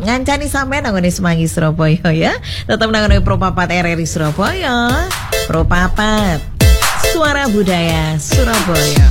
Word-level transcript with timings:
ngancani 0.00 0.46
sampean 0.48 0.84
nang 0.84 0.96
Semangi 1.08 1.46
Surabaya 1.46 2.08
ya. 2.12 2.32
Tetap 2.66 2.88
nang 2.88 3.08
Pro 3.22 3.36
Papat 3.36 3.68
RRI 3.70 4.06
Surabaya. 4.08 5.08
Pro 5.46 5.62
Papat 5.64 6.40
Suara 7.12 7.48
Budaya 7.48 8.16
Surabaya. 8.16 9.06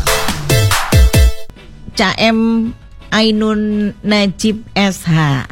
CM 1.98 2.72
Ainun 3.10 3.92
Najib 4.06 4.64
SH. 4.78 5.50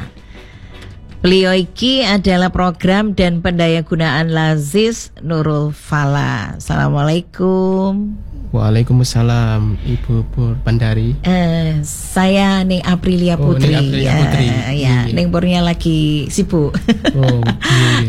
Beliau 1.18 1.50
iki 1.50 2.06
adalah 2.06 2.54
program 2.54 3.10
dan 3.10 3.42
pendaya 3.42 3.82
gunaan 3.82 4.30
Lazis 4.30 5.10
Nurul 5.18 5.74
Fala. 5.74 6.54
Assalamualaikum. 6.62 8.14
Waalaikumsalam 8.48 9.76
Ibu 9.84 10.24
Pur 10.32 10.56
Bandari. 10.64 11.12
Eh, 11.20 11.84
saya 11.84 12.64
Ning 12.64 12.80
Aprilia 12.80 13.36
Oh, 13.36 13.52
Putri. 13.52 13.68
Ning 13.68 13.76
Aprilia 13.76 14.08
ya, 14.08 14.14
Putri. 14.18 14.46
ya, 14.46 14.60
Iya. 14.72 14.96
Ning 15.12 15.28
Purnya 15.28 15.60
lagi 15.60 16.00
sibuk. 16.28 16.72
Oh, 17.12 17.40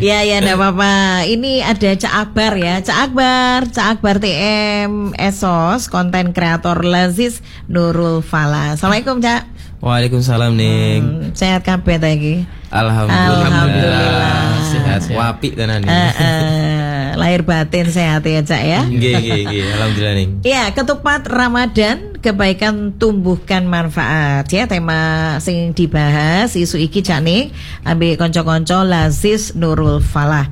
iya. 0.00 0.18
ya 0.24 0.36
enggak 0.40 0.56
apa-apa. 0.56 0.92
Ini 1.24 1.60
ada 1.60 1.90
Cak 1.92 2.14
Akbar 2.18 2.52
ya. 2.56 2.80
Cak 2.80 2.98
Akbar, 3.06 3.58
Cak 3.68 3.86
Akbar 3.94 4.16
TM 4.16 5.12
Esos, 5.14 5.86
konten 5.86 6.32
kreator 6.32 6.82
Lazis 6.82 7.44
Nurul 7.66 8.20
Fala. 8.20 8.74
Assalamualaikum 8.74 9.20
Cak. 9.20 9.44
Waalaikumsalam 9.80 10.52
Ning. 10.52 11.00
Hmm, 11.00 11.24
sehat 11.32 11.64
kabeh 11.64 11.96
ta 11.96 12.08
iki? 12.08 12.44
Alhamdulillah. 12.70 13.50
Alhamdulillah. 13.50 14.42
Sehat. 14.70 15.00
Wapi 15.10 15.58
tenan 15.58 15.82
nih. 15.82 15.90
eh, 15.90 17.06
lahir 17.18 17.42
batin 17.42 17.90
sehat 17.90 18.22
ya 18.22 18.40
Cak 18.46 18.62
ya. 18.62 18.80
Nggih 18.86 19.14
nggih 19.18 19.40
nggih. 19.50 19.62
Alhamdulillah 19.74 20.14
Ning. 20.14 20.30
Ya, 20.46 20.70
ketupat 20.70 21.26
Ramadan 21.26 22.14
kebaikan 22.22 22.94
tumbuhkan 22.94 23.66
manfaat 23.66 24.46
ya 24.46 24.70
tema 24.70 25.34
sing 25.42 25.74
dibahas 25.74 26.54
isu 26.54 26.78
iki 26.78 27.02
jane 27.02 27.50
ambil 27.82 28.14
konco-konco 28.14 28.86
Lazis 28.86 29.58
Nurul 29.58 29.98
Falah. 29.98 30.46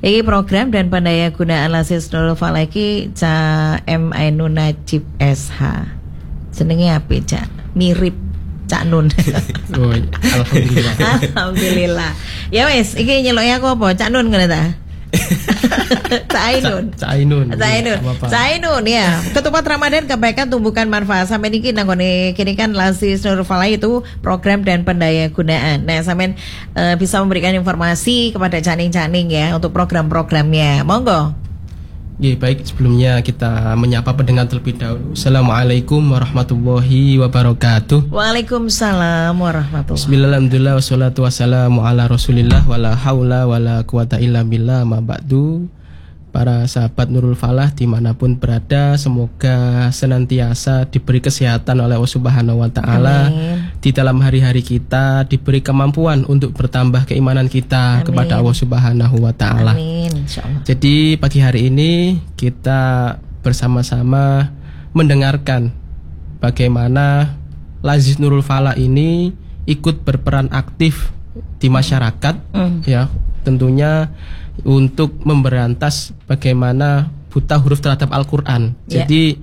Ini 0.00 0.24
program 0.24 0.72
dan 0.74 0.88
pendaya 0.90 1.30
gunaan 1.30 1.70
Lazis 1.70 2.10
Nurul 2.10 2.34
Falah 2.34 2.66
iki 2.66 3.14
Ca 3.14 3.78
M 3.86 4.10
Ainun 4.10 4.58
Najib 4.58 5.06
SH. 5.22 5.60
Jenenge 6.50 6.88
apa 6.98 7.14
Cak? 7.22 7.46
Mirip 7.78 8.16
Cak 8.70 8.86
Nun. 8.86 9.10
Oh, 9.70 9.94
alhamdulillah. 9.94 10.94
Alhamdulillah. 11.38 12.10
Ya 12.50 12.66
wes, 12.66 12.98
iki 12.98 13.22
nyeloknya 13.22 13.62
aku 13.62 13.78
apa? 13.78 13.94
Cak 13.94 14.10
Nun 14.10 14.30
ngene 14.30 14.46
ta? 14.50 14.62
Cak 16.30 16.44
Ainun. 16.54 16.84
Cak 16.94 17.10
Ainun. 17.18 17.46
Zainun, 17.54 17.98
Iya, 17.98 18.02
apa-apa. 18.02 18.26
Zainun 18.30 18.84
ya. 18.86 19.06
Ketupat 19.34 19.64
Ramadan 19.66 20.06
kebaikan 20.06 20.46
tumbuhkan 20.46 20.86
manfaat. 20.86 21.26
Sampai 21.26 21.50
niki 21.50 21.74
nanggone 21.74 22.34
kini 22.38 22.54
kan 22.54 22.74
Lasis 22.74 23.26
Nurul 23.26 23.42
Falah 23.46 23.66
itu 23.70 24.06
program 24.22 24.62
dan 24.62 24.86
pendaya 24.86 25.26
gunaan. 25.30 25.86
Nah, 25.86 26.02
sampai 26.02 26.38
eh, 26.78 26.94
bisa 26.94 27.18
memberikan 27.22 27.54
informasi 27.58 28.30
kepada 28.34 28.62
caning-caning 28.62 29.30
ya 29.30 29.54
untuk 29.54 29.74
program-programnya. 29.74 30.86
Monggo. 30.86 31.49
Iya, 32.20 32.36
baik 32.36 32.68
sebelumnya 32.68 33.24
kita 33.24 33.72
menyapa 33.80 34.12
pendengar 34.12 34.44
terlebih 34.44 34.76
dahulu. 34.76 35.16
Assalamualaikum 35.16 36.04
warahmatullahi 36.04 37.16
wabarakatuh. 37.16 38.12
Waalaikumsalam 38.12 39.32
warahmatullahi. 39.40 39.96
Bismillahirrahmanirrahim 39.96 40.76
wassalatu 40.84 41.24
wassalamu 41.24 41.80
ala 41.80 42.04
rasulillah 42.12 42.60
wala 42.68 42.92
haula 42.92 43.48
wala 43.48 43.88
quwata 43.88 44.20
illa 44.20 44.44
billah 44.44 44.84
ma 44.84 45.00
ba'du 45.00 45.64
Para 46.30 46.62
sahabat 46.70 47.10
Nurul 47.10 47.34
Falah 47.34 47.74
di 47.74 47.90
mana 47.90 48.14
pun 48.14 48.38
berada 48.38 48.94
Semoga 48.94 49.90
senantiasa 49.90 50.86
diberi 50.86 51.18
kesehatan 51.18 51.82
oleh 51.82 51.98
Allah 51.98 52.06
Subhanahu 52.06 52.62
Wa 52.62 52.70
Ta'ala 52.70 53.28
Amin. 53.28 53.74
Di 53.82 53.90
dalam 53.90 54.22
hari-hari 54.22 54.62
kita 54.62 55.26
diberi 55.26 55.58
kemampuan 55.58 56.22
untuk 56.30 56.54
bertambah 56.54 57.10
keimanan 57.10 57.50
kita 57.50 58.06
kepada 58.06 58.38
Allah 58.38 58.54
Subhanahu 58.54 59.26
Wa 59.26 59.34
Ta'ala 59.34 59.74
Amin. 59.74 60.24
Jadi 60.62 61.18
pagi 61.18 61.42
hari 61.42 61.66
ini 61.66 62.22
kita 62.38 63.14
bersama-sama 63.42 64.54
mendengarkan 64.94 65.74
bagaimana 66.38 67.36
Lazis 67.82 68.22
Nurul 68.22 68.46
Fala 68.46 68.76
ini 68.76 69.32
ikut 69.66 70.06
berperan 70.06 70.48
aktif 70.52 71.10
di 71.62 71.70
masyarakat 71.70 72.34
Hmm. 72.50 72.82
ya 72.84 73.06
tentunya 73.46 74.10
untuk 74.64 75.14
memberantas 75.22 76.12
bagaimana 76.24 77.08
buta 77.30 77.56
huruf 77.62 77.78
terhadap 77.78 78.10
Al-Qur'an. 78.10 78.74
Ya. 78.90 79.02
Jadi 79.04 79.38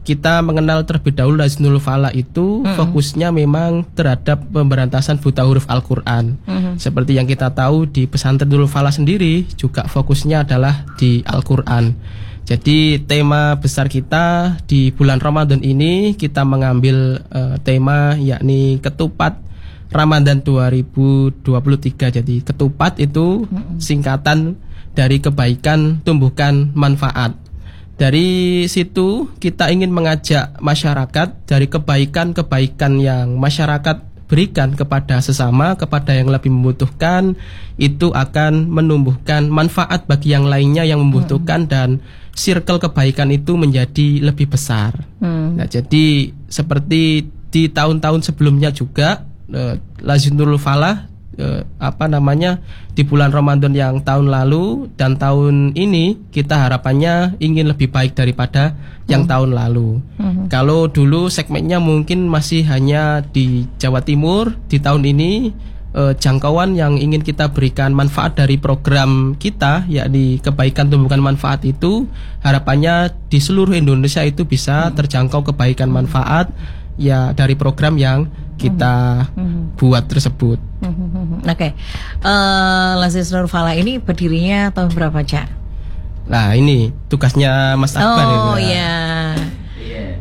kita 0.00 0.40
mengenal 0.40 0.88
terlebih 0.88 1.12
dahulu 1.12 1.44
Lazis 1.44 1.60
Nurul 1.60 1.78
Fala 1.78 2.08
itu 2.10 2.64
fokusnya 2.64 3.30
memang 3.30 3.84
terhadap 3.92 4.42
pemberantasan 4.48 5.20
buta 5.20 5.44
huruf 5.44 5.68
Al-Qur'an. 5.68 6.40
Seperti 6.80 7.14
yang 7.20 7.28
kita 7.28 7.52
tahu 7.52 7.86
di 7.86 8.08
pesantren 8.08 8.48
Nurul 8.48 8.70
Fala 8.70 8.90
sendiri 8.90 9.44
juga 9.54 9.84
fokusnya 9.86 10.48
adalah 10.48 10.88
di 10.96 11.20
Al-Qur'an. 11.24 11.92
Jadi 12.48 12.98
tema 13.06 13.54
besar 13.54 13.86
kita 13.86 14.58
di 14.66 14.90
bulan 14.90 15.22
Ramadan 15.22 15.62
ini 15.62 16.18
kita 16.18 16.42
mengambil 16.42 17.22
eh, 17.30 17.56
tema 17.62 18.18
yakni 18.18 18.82
ketupat 18.82 19.38
Ramadan 19.90 20.42
2023. 20.46 21.42
Jadi 22.22 22.34
ketupat 22.46 22.98
itu 23.02 23.46
singkatan 23.82 24.54
dari 24.94 25.18
kebaikan 25.18 26.02
tumbuhkan 26.06 26.70
manfaat. 26.74 27.34
Dari 28.00 28.64
situ 28.64 29.28
kita 29.36 29.68
ingin 29.68 29.92
mengajak 29.92 30.56
masyarakat 30.62 31.44
dari 31.44 31.68
kebaikan-kebaikan 31.68 32.96
yang 32.96 33.36
masyarakat 33.36 34.08
berikan 34.30 34.72
kepada 34.78 35.18
sesama, 35.18 35.74
kepada 35.74 36.14
yang 36.14 36.30
lebih 36.30 36.54
membutuhkan, 36.54 37.34
itu 37.76 38.14
akan 38.14 38.70
menumbuhkan 38.70 39.50
manfaat 39.50 40.06
bagi 40.06 40.32
yang 40.32 40.46
lainnya 40.46 40.86
yang 40.86 41.02
membutuhkan 41.02 41.66
dan 41.66 41.98
circle 42.32 42.78
kebaikan 42.78 43.34
itu 43.34 43.58
menjadi 43.58 44.22
lebih 44.22 44.54
besar. 44.54 44.94
Hmm. 45.18 45.58
Nah, 45.58 45.66
jadi 45.66 46.30
seperti 46.46 47.26
di 47.50 47.66
tahun-tahun 47.66 48.22
sebelumnya 48.22 48.70
juga 48.70 49.26
eh, 49.54 49.76
Lazim-Nurul 50.00 50.58
Falah 50.60 51.10
eh, 51.38 51.62
apa 51.80 52.06
namanya 52.06 52.58
di 52.92 53.02
bulan 53.06 53.32
Ramadan 53.32 53.72
yang 53.72 54.04
tahun 54.04 54.28
lalu 54.28 54.92
dan 55.00 55.16
tahun 55.16 55.72
ini 55.72 56.30
kita 56.34 56.68
harapannya 56.68 57.40
ingin 57.40 57.70
lebih 57.70 57.88
baik 57.88 58.12
daripada 58.12 58.76
yang 59.08 59.26
tahun 59.26 59.56
lalu. 59.56 59.98
Kalau 60.52 60.86
dulu 60.86 61.26
segmennya 61.26 61.82
mungkin 61.82 62.30
masih 62.30 62.62
hanya 62.70 63.24
di 63.26 63.66
Jawa 63.80 64.04
Timur, 64.06 64.54
di 64.70 64.78
tahun 64.78 65.02
ini 65.02 65.50
eh, 65.96 66.12
jangkauan 66.14 66.78
yang 66.78 67.00
ingin 67.00 67.24
kita 67.24 67.50
berikan 67.50 67.90
manfaat 67.96 68.38
dari 68.38 68.60
program 68.60 69.34
kita 69.34 69.88
yakni 69.90 70.38
kebaikan 70.38 70.92
tumbukan 70.92 71.18
manfaat 71.18 71.66
itu 71.66 72.06
harapannya 72.44 73.10
di 73.26 73.38
seluruh 73.42 73.74
Indonesia 73.74 74.22
itu 74.22 74.46
bisa 74.46 74.94
terjangkau 74.94 75.42
kebaikan 75.50 75.90
manfaat 75.90 76.52
ya 77.00 77.32
dari 77.32 77.56
program 77.56 77.96
yang 77.96 78.28
kita 78.60 78.94
buat 79.80 80.04
tersebut. 80.04 80.60
Oke. 81.48 81.72
Eh 82.20 82.92
Lazis 83.00 83.32
Nurul 83.32 83.48
Falah 83.48 83.72
ini 83.72 83.96
berdirinya 83.96 84.68
tahun 84.68 84.92
berapa, 84.92 85.24
Cak? 85.24 85.46
Nah 86.28 86.52
ini 86.54 86.92
tugasnya 87.08 87.74
Mas 87.74 87.96
Akbar 87.96 88.54
Oh 88.54 88.58
iya. 88.60 89.32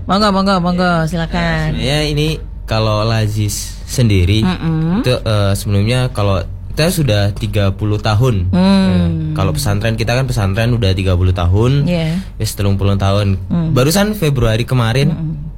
Monggo 0.10 0.32
monggo 0.34 0.56
monggo 0.58 1.06
silakan. 1.06 1.78
Ya 1.78 2.02
ini 2.02 2.40
kalau 2.66 3.06
Lazis 3.06 3.78
sendiri 3.86 4.42
Mm-mm. 4.42 5.02
itu 5.06 5.14
eh, 5.14 5.54
sebelumnya 5.54 6.10
kalau 6.10 6.42
kita 6.74 6.96
sudah 6.96 7.24
30 7.36 7.76
tahun. 8.00 8.36
Hmm. 8.56 8.88
Eh, 8.88 9.08
kalau 9.36 9.52
pesantren 9.52 10.00
kita 10.00 10.16
kan 10.16 10.26
pesantren 10.26 10.72
udah 10.72 10.96
30 10.96 11.12
tahun. 11.36 11.72
Iya. 11.84 12.24
Wis 12.40 12.56
30 12.56 12.74
tahun. 12.96 13.28
Barusan 13.76 14.16
Februari 14.16 14.64
kemarin 14.64 15.12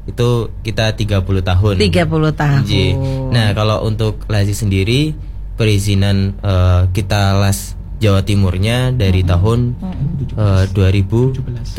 itu 0.03 0.29
kita 0.59 0.91
30 0.91 1.21
tahun. 1.41 1.73
30 1.77 1.85
tahun. 2.33 2.61
Ji. 2.63 2.97
Nah, 3.29 3.53
kalau 3.53 3.83
untuk 3.83 4.25
Lazis 4.25 4.57
sendiri 4.57 5.13
perizinan 5.53 6.33
eh, 6.37 6.81
kita 6.89 7.35
las 7.35 7.73
Jawa 7.97 8.25
Timurnya 8.25 8.89
dari 8.89 9.21
tahun 9.21 9.77
eh, 10.33 10.65
2017 10.73 11.77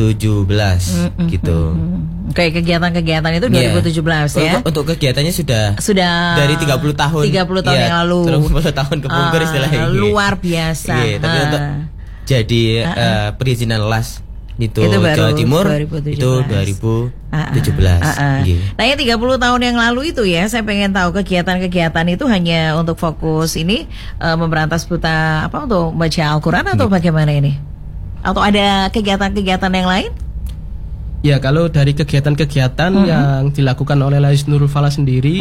gitu. 1.28 1.58
Kayak 2.32 2.52
kegiatan-kegiatan 2.56 3.32
itu 3.34 3.46
Iya. 3.50 3.74
2017 3.74 4.38
ya. 4.38 4.52
Untuk, 4.56 4.62
untuk 4.64 4.84
kegiatannya 4.94 5.34
sudah 5.34 5.64
Sudah 5.78 6.38
dari 6.38 6.54
30 6.54 6.94
tahun. 6.94 7.22
30 7.26 7.42
tahun 7.60 7.74
Iya, 7.74 7.84
yang 7.84 7.98
lalu. 8.06 8.20
30 8.38 8.70
tahun 8.72 8.96
kebongkar 9.02 9.40
Ah, 9.40 9.44
istilahnya. 9.44 9.80
luar 9.90 10.38
biasa. 10.38 10.94
Iya, 10.96 11.16
tapi 11.18 11.36
Ah. 11.36 11.44
untuk 11.44 11.62
jadi 12.22 12.62
eh, 12.86 13.28
perizinan 13.34 13.82
las 13.82 14.22
itu, 14.60 14.80
Itu 14.84 14.98
baru 15.00 15.16
Jawa 15.16 15.32
Timur 15.32 15.64
2017. 15.64 16.12
itu 16.12 16.30
2017. 16.44 18.04
Ah, 18.04 18.12
ah. 18.12 18.38
Iya. 18.44 18.58
Nah, 18.76 18.84
yang 18.84 18.98
30 19.00 19.40
tahun 19.40 19.60
yang 19.64 19.76
lalu 19.80 20.12
itu 20.12 20.22
ya, 20.22 20.44
saya 20.44 20.60
pengen 20.60 20.92
tahu 20.92 21.16
kegiatan-kegiatan 21.16 22.06
itu 22.08 22.24
hanya 22.28 22.76
untuk 22.76 23.00
fokus 23.00 23.56
ini 23.56 23.88
eh, 24.20 24.36
memberantas 24.36 24.84
buta 24.84 25.48
apa 25.48 25.64
untuk 25.64 25.96
baca 25.96 26.22
Al-Qur'an 26.36 26.66
atau 26.68 26.86
Iya. 26.86 26.92
bagaimana 26.92 27.32
ini? 27.32 27.56
Atau 28.20 28.38
ada 28.38 28.92
kegiatan-kegiatan 28.92 29.72
yang 29.72 29.88
lain? 29.88 30.10
Ya 31.22 31.38
kalau 31.38 31.70
dari 31.70 31.94
kegiatan-kegiatan 31.94 32.92
yang 33.06 33.50
dilakukan 33.50 33.94
oleh 33.96 34.18
Lais 34.18 34.44
Nurul 34.44 34.66
Fala 34.66 34.90
sendiri 34.90 35.38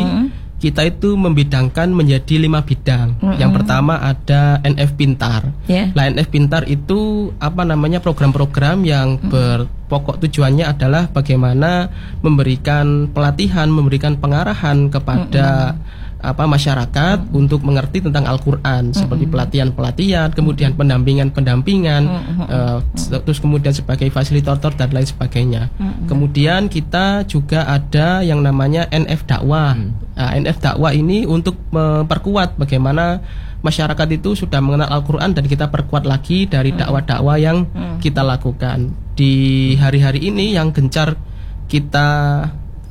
kita 0.62 0.86
itu 0.86 1.18
membidangkan 1.18 1.90
menjadi 1.90 2.38
lima 2.38 2.62
bidang. 2.62 3.18
Yang 3.42 3.52
pertama 3.58 3.98
ada 3.98 4.62
NF 4.62 4.94
Pintar. 4.94 5.50
Ya. 5.66 5.90
Lah 5.98 6.06
NF 6.14 6.30
Pintar 6.30 6.70
itu 6.70 7.34
apa 7.42 7.66
namanya 7.66 7.98
program-program 7.98 8.86
yang 8.86 9.18
berpokok 9.18 10.22
tujuannya 10.22 10.70
adalah 10.70 11.10
bagaimana 11.10 11.90
memberikan 12.22 13.10
pelatihan, 13.10 13.74
memberikan 13.74 14.22
pengarahan 14.22 14.94
kepada 14.94 15.74
apa 16.22 16.46
masyarakat 16.46 17.34
untuk 17.34 17.66
mengerti 17.66 18.06
tentang 18.06 18.30
Al-Qur'an 18.30 18.94
seperti 18.94 19.26
pelatihan-pelatihan, 19.26 20.30
kemudian 20.38 20.78
pendampingan-pendampingan, 20.78 22.02
eh, 22.46 22.78
terus 23.26 23.42
kemudian 23.42 23.74
sebagai 23.74 24.08
fasilitator 24.14 24.78
dan 24.78 24.94
lain 24.94 25.10
sebagainya. 25.10 25.74
Kemudian 26.06 26.70
kita 26.70 27.26
juga 27.26 27.66
ada 27.66 28.22
yang 28.22 28.46
namanya 28.46 28.86
NF 28.94 29.26
dakwah. 29.26 29.74
Nah, 29.74 30.11
NF 30.38 30.58
dakwah 30.62 30.94
ini 30.94 31.26
untuk 31.26 31.58
memperkuat 31.74 32.62
bagaimana 32.62 33.24
masyarakat 33.62 34.08
itu 34.18 34.34
sudah 34.34 34.62
mengenal 34.62 34.90
Al-Qur'an 34.90 35.34
dan 35.34 35.46
kita 35.46 35.70
perkuat 35.70 36.06
lagi 36.06 36.50
dari 36.50 36.74
dakwah-dakwah 36.74 37.38
yang 37.38 37.66
kita 38.02 38.22
lakukan. 38.22 38.94
Di 39.18 39.74
hari-hari 39.78 40.30
ini 40.30 40.58
yang 40.58 40.74
gencar 40.74 41.18
kita 41.70 42.08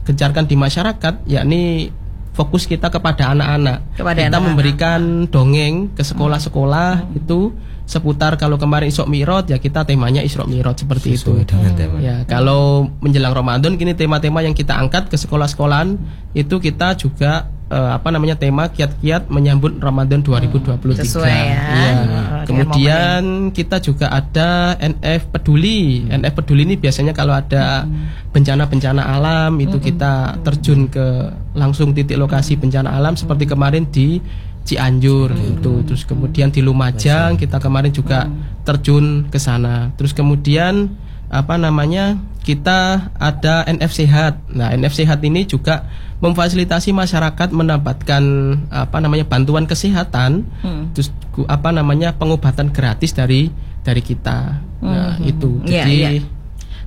gencarkan 0.06 0.48
di 0.48 0.56
masyarakat 0.56 1.14
yakni 1.28 1.92
fokus 2.32 2.64
kita 2.64 2.88
kepada 2.88 3.34
anak-anak. 3.34 3.98
Kepada 3.98 4.16
kita 4.16 4.26
anak-anak. 4.30 4.46
memberikan 4.46 5.00
dongeng 5.28 5.92
ke 5.92 6.02
sekolah-sekolah 6.06 7.12
itu 7.18 7.52
seputar 7.90 8.38
kalau 8.38 8.54
kemarin 8.54 8.86
Isra 8.86 9.02
Mi'raj 9.10 9.50
ya 9.50 9.58
kita 9.58 9.82
temanya 9.82 10.22
Isra 10.22 10.46
Mi'raj 10.46 10.86
seperti 10.86 11.18
itu. 11.18 11.34
Sesuai 11.34 11.42
dengan 11.42 11.72
tema. 11.74 11.96
Ya, 11.98 12.22
kalau 12.30 12.86
menjelang 13.02 13.34
Ramadan 13.34 13.74
kini 13.74 13.98
tema-tema 13.98 14.46
yang 14.46 14.54
kita 14.54 14.78
angkat 14.78 15.10
ke 15.10 15.18
sekolah-sekolahan 15.18 15.98
itu 16.38 16.62
kita 16.62 16.94
juga 16.94 17.50
eh, 17.66 17.90
apa 17.98 18.14
namanya 18.14 18.38
tema 18.38 18.70
kiat-kiat 18.70 19.26
menyambut 19.26 19.82
Ramadan 19.82 20.22
2023. 20.22 21.02
Sesuai 21.02 21.34
ya. 21.34 21.62
Dengan 21.74 22.30
Kemudian 22.46 23.22
kita 23.50 23.82
juga 23.82 24.14
ada 24.14 24.78
NF 24.78 25.34
Peduli. 25.34 26.06
NF 26.06 26.34
Peduli 26.38 26.62
ini 26.70 26.74
biasanya 26.78 27.10
kalau 27.10 27.34
ada 27.34 27.82
bencana-bencana 28.30 29.02
alam 29.02 29.58
itu 29.58 29.82
kita 29.82 30.38
terjun 30.46 30.86
ke 30.86 31.34
langsung 31.58 31.90
titik 31.90 32.14
lokasi 32.14 32.54
bencana 32.54 32.94
alam 32.94 33.18
seperti 33.18 33.50
kemarin 33.50 33.90
di 33.90 34.22
Cianjur 34.62 35.32
gitu. 35.34 35.82
Terus 35.82 36.02
kemudian 36.04 36.48
di 36.48 36.60
Lumajang 36.60 37.34
kita 37.34 37.58
kemarin 37.58 37.90
juga 37.90 38.28
terjun 38.62 39.26
ke 39.26 39.36
sana. 39.36 39.90
Terus 39.96 40.12
kemudian 40.12 40.94
apa 41.28 41.54
namanya? 41.54 42.18
Kita 42.40 43.12
ada 43.14 43.68
NF 43.68 43.92
Sehat. 43.92 44.40
Nah, 44.48 44.72
NF 44.72 44.96
Sehat 44.96 45.20
ini 45.20 45.44
juga 45.44 45.84
memfasilitasi 46.20 46.90
masyarakat 46.90 47.52
mendapatkan 47.52 48.22
apa 48.68 48.96
namanya 48.96 49.28
bantuan 49.28 49.68
kesehatan, 49.68 50.48
terus 50.92 51.12
gu- 51.30 51.44
apa 51.44 51.68
namanya 51.68 52.16
pengobatan 52.16 52.72
gratis 52.72 53.12
dari 53.12 53.52
dari 53.84 54.00
kita. 54.00 54.56
Nah, 54.80 55.20
itu. 55.20 55.60
Iya, 55.64 55.84
Jadi 55.84 55.94
iya. 55.94 56.10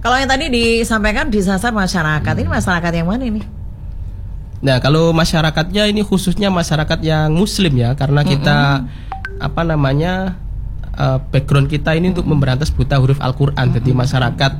Kalau 0.01 0.17
yang 0.19 0.27
tadi 0.27 0.49
disampaikan 0.49 1.29
disasar 1.29 1.71
masyarakat, 1.71 2.33
ini 2.35 2.49
masyarakat 2.49 2.91
yang 2.91 3.07
mana 3.07 3.23
ini? 3.23 3.41
Nah, 4.63 4.79
kalau 4.79 5.11
masyarakatnya 5.11 5.91
ini 5.91 6.07
khususnya 6.07 6.47
masyarakat 6.47 7.03
yang 7.03 7.35
muslim 7.35 7.75
ya, 7.75 7.91
karena 7.99 8.23
kita 8.23 8.87
apa 9.43 9.61
namanya 9.67 10.39
eh, 10.95 11.19
background 11.35 11.67
kita 11.67 11.91
ini 11.99 12.15
untuk 12.15 12.23
memberantas 12.23 12.71
buta 12.71 12.95
huruf 12.95 13.19
Al-Qur'an. 13.19 13.75
Jadi 13.75 13.91
masyarakat 13.91 14.51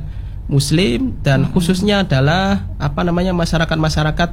muslim 0.44 1.16
dan 1.24 1.48
khususnya 1.48 2.04
adalah 2.04 2.68
apa 2.76 3.00
namanya 3.00 3.32
masyarakat-masyarakat 3.32 4.30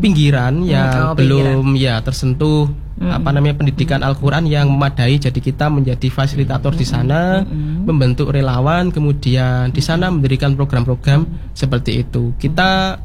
pinggiran 0.00 0.64
yang 0.64 1.12
oh, 1.12 1.16
belum 1.16 1.76
ya 1.76 2.00
tersentuh 2.00 2.72
apa 3.02 3.34
namanya 3.34 3.58
pendidikan 3.58 4.00
Al-Qur'an 4.00 4.48
yang 4.48 4.72
memadai. 4.72 5.20
Jadi 5.20 5.44
kita 5.44 5.68
menjadi 5.68 6.08
fasilitator 6.08 6.72
di 6.72 6.86
sana, 6.86 7.42
membentuk 7.84 8.30
relawan, 8.32 8.88
kemudian 8.94 9.74
di 9.74 9.82
sana 9.82 10.08
mendirikan 10.08 10.54
program-program 10.56 11.26
seperti 11.52 12.06
itu. 12.06 12.30
Kita 12.38 12.96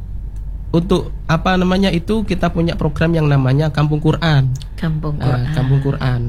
untuk 0.70 1.10
apa 1.26 1.56
namanya 1.56 1.88
itu 1.88 2.22
kita 2.22 2.50
punya 2.50 2.76
program 2.76 3.12
yang 3.12 3.26
namanya 3.26 3.70
Kampung 3.70 3.98
Quran. 3.98 4.52
Kampung 4.76 5.16
Nah, 5.16 5.26
Quran. 5.26 5.54
Kampung 5.54 5.80
Quran. 5.82 6.20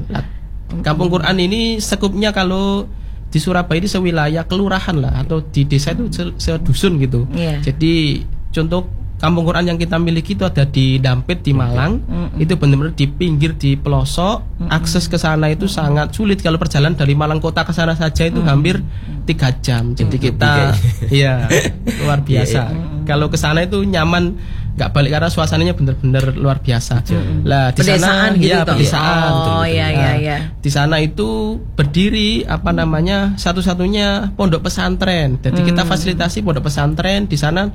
Kampung 0.79 1.09
Quran 1.09 1.35
ini 1.37 1.61
sekupnya 1.77 2.29
kalau 2.29 2.85
di 3.29 3.37
Surabaya 3.37 3.77
ini 3.77 3.85
sewilayah 3.85 4.43
kelurahan 4.43 4.95
lah 4.95 5.21
atau 5.21 5.37
di 5.39 5.61
desa 5.63 5.91
itu 5.91 6.09
se- 6.09 6.33
sedusun 6.35 6.97
gitu. 6.97 7.25
Iya. 7.29 7.61
Jadi 7.61 8.25
contoh 8.49 8.89
Kampung 9.19 9.43
Quran 9.43 9.67
yang 9.67 9.75
kita 9.75 9.99
miliki 9.99 10.31
itu 10.33 10.47
ada 10.47 10.63
di 10.63 10.95
Dampit 10.95 11.43
di 11.43 11.51
Malang. 11.51 11.99
Itu 12.39 12.55
benar-benar 12.55 12.95
di 12.95 13.03
pinggir 13.05 13.59
di 13.59 13.75
pelosok. 13.75 14.63
Akses 14.71 15.11
ke 15.11 15.19
sana 15.19 15.51
itu 15.51 15.67
sangat 15.67 16.15
sulit 16.15 16.39
kalau 16.39 16.55
perjalanan 16.55 16.95
dari 16.95 17.13
Malang 17.13 17.43
kota 17.43 17.67
ke 17.67 17.75
sana 17.75 17.99
saja 17.99 18.23
itu 18.23 18.39
hampir 18.41 18.79
tiga 19.27 19.51
jam. 19.59 19.91
Jadi 19.91 20.15
kita 20.17 20.71
iya 21.11 21.51
luar 21.99 22.23
biasa. 22.23 22.71
Kalau 23.03 23.27
ke 23.27 23.35
sana 23.35 23.67
itu 23.67 23.83
nyaman 23.83 24.39
nggak 24.79 24.95
balik 24.95 25.11
karena 25.11 25.27
suasananya 25.27 25.75
benar-benar 25.75 26.39
luar 26.39 26.63
biasa. 26.63 27.03
Lah 27.43 27.75
di 27.75 27.83
sana 27.83 28.31
gitu 28.39 28.47
iya, 28.47 28.63
toh? 28.63 28.79
pedesaan. 28.79 29.31
Oh, 29.35 29.65
iya, 29.67 29.87
iya, 29.91 29.99
Nah, 29.99 30.15
iya. 30.15 30.37
Di 30.55 30.71
sana 30.71 31.03
itu 31.03 31.59
berdiri 31.75 32.47
apa 32.47 32.71
namanya 32.71 33.35
satu-satunya 33.35 34.31
pondok 34.39 34.63
pesantren. 34.63 35.35
Jadi 35.43 35.67
kita 35.67 35.83
Hmm. 35.83 35.91
fasilitasi 35.91 36.39
pondok 36.39 36.71
pesantren 36.71 37.27
di 37.27 37.35
sana. 37.35 37.67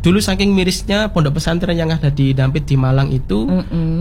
Dulu 0.00 0.16
saking 0.16 0.56
mirisnya 0.56 1.12
pondok 1.12 1.36
pesantren 1.36 1.76
yang 1.76 1.92
ada 1.92 2.08
di 2.08 2.32
Dampit 2.32 2.64
di 2.64 2.72
Malang 2.72 3.12
itu 3.12 3.44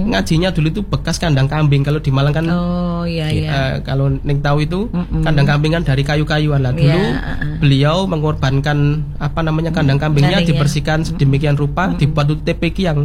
ngajinya 0.07 0.47
dulu 0.55 0.71
itu 0.71 0.81
bekas 0.81 1.19
kandang 1.19 1.51
kambing. 1.51 1.83
Kalau 1.83 1.99
di 1.99 2.07
Malang 2.07 2.31
kan 2.31 2.47
Oh 2.47 3.03
iya 3.03 3.27
iya. 3.27 3.49
eh, 3.51 3.73
kalau 3.83 4.07
Neng 4.07 4.39
tahu 4.39 4.63
itu 4.63 4.87
kandang 5.23 5.43
kambing 5.43 5.75
kan 5.75 5.83
dari 5.83 6.07
kayu-kayuan. 6.07 6.63
Lah 6.63 6.71
dulu 6.71 6.87
Iya, 6.87 7.19
uh-uh. 7.19 7.59
beliau 7.59 7.97
mengorbankan 8.07 9.03
apa 9.19 9.43
namanya 9.43 9.75
kandang 9.75 9.99
kambingnya 9.99 10.39
Kambingnya. 10.39 10.55
dibersihkan 10.55 11.03
sedemikian 11.03 11.59
rupa 11.59 11.91
dibuat 11.91 12.31
untuk 12.31 12.47
TPQ 12.47 12.77
yang 12.79 12.99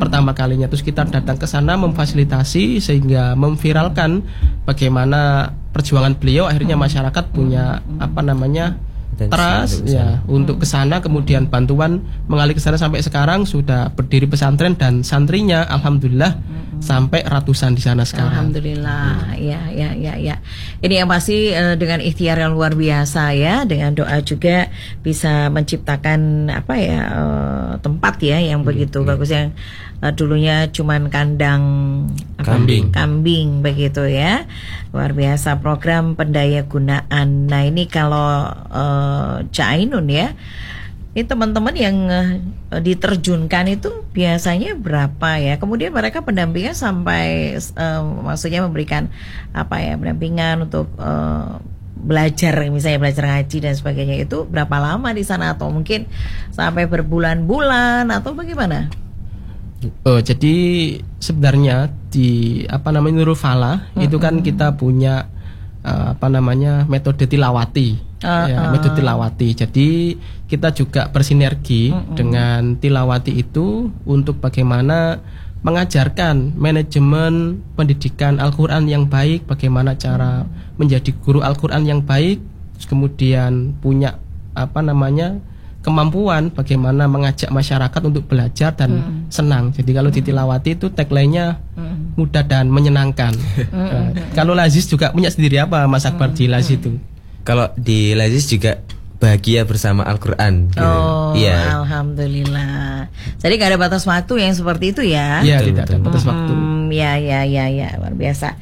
pertama 0.00 0.32
kalinya. 0.32 0.72
Terus 0.72 0.80
kita 0.80 1.04
datang 1.04 1.36
ke 1.36 1.44
sana 1.44 1.76
memfasilitasi 1.76 2.80
sehingga 2.80 3.36
memviralkan 3.36 4.24
bagaimana 4.64 5.52
perjuangan 5.76 6.16
beliau. 6.16 6.48
Akhirnya 6.48 6.80
masyarakat 6.80 7.24
punya 7.28 7.84
apa 8.00 8.24
namanya 8.24 8.80
Untuk 9.26 9.90
ya 9.90 10.22
untuk 10.30 10.56
ke 10.62 10.66
sana 10.70 11.02
kemudian 11.02 11.50
bantuan 11.50 12.06
mengalir 12.30 12.54
ke 12.54 12.62
sana 12.62 12.78
sampai 12.78 13.02
sekarang 13.02 13.42
sudah 13.42 13.90
berdiri 13.90 14.30
pesantren 14.30 14.78
dan 14.78 15.02
santrinya 15.02 15.66
alhamdulillah 15.66 16.38
sampai 16.78 17.26
ratusan 17.26 17.74
di 17.74 17.82
sana 17.82 18.06
sekarang. 18.06 18.54
Alhamdulillah, 18.54 19.34
ya, 19.38 19.66
ya, 19.70 19.90
ya, 19.94 20.14
ya. 20.14 20.36
Ini 20.78 21.04
yang 21.04 21.08
pasti 21.10 21.50
eh, 21.50 21.74
dengan 21.74 21.98
ikhtiar 21.98 22.38
yang 22.38 22.54
luar 22.54 22.78
biasa 22.78 23.34
ya, 23.34 23.66
dengan 23.66 23.94
doa 23.94 24.22
juga 24.22 24.70
bisa 25.02 25.50
menciptakan 25.50 26.50
apa 26.54 26.74
ya 26.78 27.00
eh, 27.02 27.72
tempat 27.82 28.14
ya 28.22 28.38
yang 28.38 28.62
begitu 28.62 29.02
bagus 29.02 29.34
yang 29.34 29.50
eh, 30.02 30.12
dulunya 30.14 30.70
cuman 30.70 31.10
kandang 31.10 31.62
apa? 32.38 32.54
Kambing. 32.54 32.94
kambing 32.94 33.48
begitu 33.60 34.06
ya, 34.06 34.46
luar 34.94 35.12
biasa 35.12 35.58
program 35.58 36.14
pendaya 36.14 36.62
gunaan. 36.64 37.50
Nah 37.50 37.62
ini 37.66 37.90
kalau 37.90 38.46
eh, 38.70 39.34
Cak 39.50 39.68
Ainun 39.74 40.06
ya. 40.10 40.34
Ini 41.16 41.26
teman-teman 41.26 41.74
yang 41.74 41.96
eh, 42.06 42.28
diterjunkan 42.78 43.74
itu 43.74 44.06
biasanya 44.14 44.78
berapa 44.78 45.40
ya? 45.42 45.58
Kemudian 45.58 45.90
mereka 45.90 46.22
pendampingan 46.22 46.78
sampai 46.78 47.58
eh, 47.58 48.02
maksudnya 48.22 48.62
memberikan 48.62 49.10
apa 49.50 49.82
ya 49.82 49.98
pendampingan 49.98 50.70
untuk 50.70 50.86
eh, 50.94 51.58
belajar 51.98 52.54
misalnya 52.70 53.02
belajar 53.02 53.24
ngaji 53.26 53.58
dan 53.58 53.74
sebagainya 53.74 54.22
itu 54.22 54.46
berapa 54.46 54.78
lama 54.78 55.10
di 55.10 55.26
sana 55.26 55.58
atau 55.58 55.66
mungkin 55.66 56.06
sampai 56.54 56.86
berbulan-bulan 56.86 58.06
atau 58.14 58.38
bagaimana? 58.38 59.07
Oh, 60.02 60.18
jadi 60.18 60.54
sebenarnya 61.22 61.86
di 62.10 62.62
apa 62.66 62.90
namanya 62.90 63.22
Nurul 63.22 63.38
Falah 63.38 63.94
itu 64.02 64.18
kan 64.18 64.42
kita 64.42 64.74
punya 64.74 65.30
eh, 65.86 66.06
apa 66.18 66.26
namanya 66.26 66.82
metode 66.90 67.30
tilawati. 67.30 67.94
Ah, 68.26 68.50
Ya, 68.50 68.74
metode 68.74 68.98
tilawati. 68.98 69.54
Jadi 69.54 70.18
kita 70.50 70.74
juga 70.74 71.06
bersinergi 71.06 71.94
dengan 72.18 72.74
tilawati 72.74 73.30
itu 73.38 73.94
untuk 74.02 74.42
bagaimana 74.42 75.22
mengajarkan 75.62 76.54
manajemen 76.58 77.62
pendidikan 77.74 78.38
Al-Qur'an 78.38 78.86
yang 78.90 79.06
baik, 79.06 79.46
bagaimana 79.46 79.94
cara 79.94 80.46
menjadi 80.78 81.10
guru 81.22 81.42
Al-Qur'an 81.42 81.82
yang 81.86 82.02
baik, 82.02 82.38
terus 82.74 82.86
kemudian 82.86 83.74
punya 83.82 84.18
apa 84.54 84.82
namanya 84.82 85.38
kemampuan 85.78 86.50
bagaimana 86.50 87.06
mengajak 87.06 87.48
masyarakat 87.48 88.00
untuk 88.02 88.26
belajar 88.26 88.74
dan 88.74 88.90
senang. 89.30 89.70
Jadi 89.72 89.90
kalau 89.90 90.10
di 90.10 90.20
Tilawati 90.20 90.74
itu 90.74 90.90
tagline-nya 90.90 91.58
mudah 92.14 92.42
dan 92.42 92.66
menyenangkan. 92.68 93.32
Nah, 93.70 94.10
kalau 94.34 94.52
Lazis 94.52 94.84
juga 94.84 95.14
punya 95.14 95.30
sendiri 95.30 95.56
apa 95.58 95.86
Mas 95.86 96.04
Akbar 96.04 96.34
di 96.34 96.50
Lazis 96.50 96.82
itu? 96.82 96.98
Kalau 97.46 97.70
di 97.78 98.12
Lazis 98.12 98.44
juga 98.44 98.82
bahagia 99.18 99.66
bersama 99.66 100.06
Al-Qur'an 100.06 100.70
gitu. 100.70 100.82
Oh, 100.82 101.34
Iya. 101.34 101.82
alhamdulillah. 101.82 103.10
Jadi 103.38 103.52
gak 103.58 103.70
ada 103.74 103.78
batas 103.78 104.06
waktu 104.06 104.46
yang 104.46 104.54
seperti 104.54 104.94
itu 104.94 105.02
ya? 105.02 105.42
Ya, 105.42 105.58
Betul, 105.58 105.74
tidak 105.74 105.82
ada 105.90 105.96
batas 105.98 106.22
waktu. 106.22 106.52
Hmm, 106.54 106.86
ya, 106.94 107.18
ya, 107.18 107.42
ya, 107.42 107.66
ya, 107.66 107.98
luar 107.98 108.14
biasa. 108.14 108.54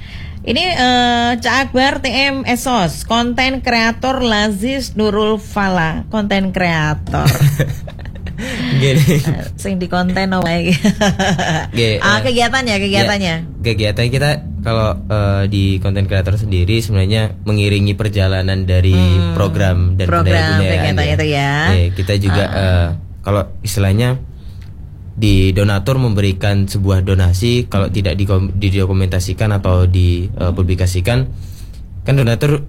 Ini 0.47 0.63
eh, 0.79 1.31
Cak 1.43 1.57
Akbar 1.75 1.99
TM 1.99 2.47
Esos, 2.47 3.03
konten 3.03 3.67
kreator 3.67 4.23
Lazis 4.23 4.95
Nurul 4.95 5.43
Fala, 5.43 6.07
konten 6.07 6.55
kreator. 6.55 7.27
Gini. 8.83 9.19
Sing 9.63 9.83
di 9.83 9.91
konten 9.91 10.31
oh 10.39 10.47
my. 10.47 10.71
Oke, 11.75 11.99
ah, 11.99 12.23
eh, 12.23 12.31
kegiatannya, 12.31 12.77
kegiatannya. 12.79 13.35
Ya, 13.43 13.59
kegiatan 13.59 14.07
kita 14.07 14.31
kalau 14.63 14.95
eh, 15.11 15.51
di 15.51 15.83
konten 15.83 16.07
kreator 16.07 16.39
sendiri 16.39 16.79
sebenarnya 16.79 17.43
mengiringi 17.43 17.99
perjalanan 17.99 18.63
dari 18.71 18.95
program 19.35 19.99
dan 19.99 20.07
Hmm. 20.07 20.13
Program, 20.15 20.31
pendaya 20.31 20.47
gunayaan 20.55 20.95
kegiatan 20.95 21.07
itu 21.11 21.27
ya. 21.27 21.53
Oke, 21.67 21.83
kita 21.99 22.15
juga 22.23 22.45
eh, 22.55 22.89
kalau 23.27 23.43
istilahnya 23.67 24.23
di 25.17 25.49
donatur 25.51 25.97
memberikan 25.97 26.65
sebuah 26.65 27.01
donasi 27.01 27.67
kalau 27.67 27.89
tidak 27.89 28.21
didokumentasikan 28.53 29.49
atau 29.51 29.89
dipublikasikan 29.89 31.25
kan 32.03 32.15
donatur 32.15 32.61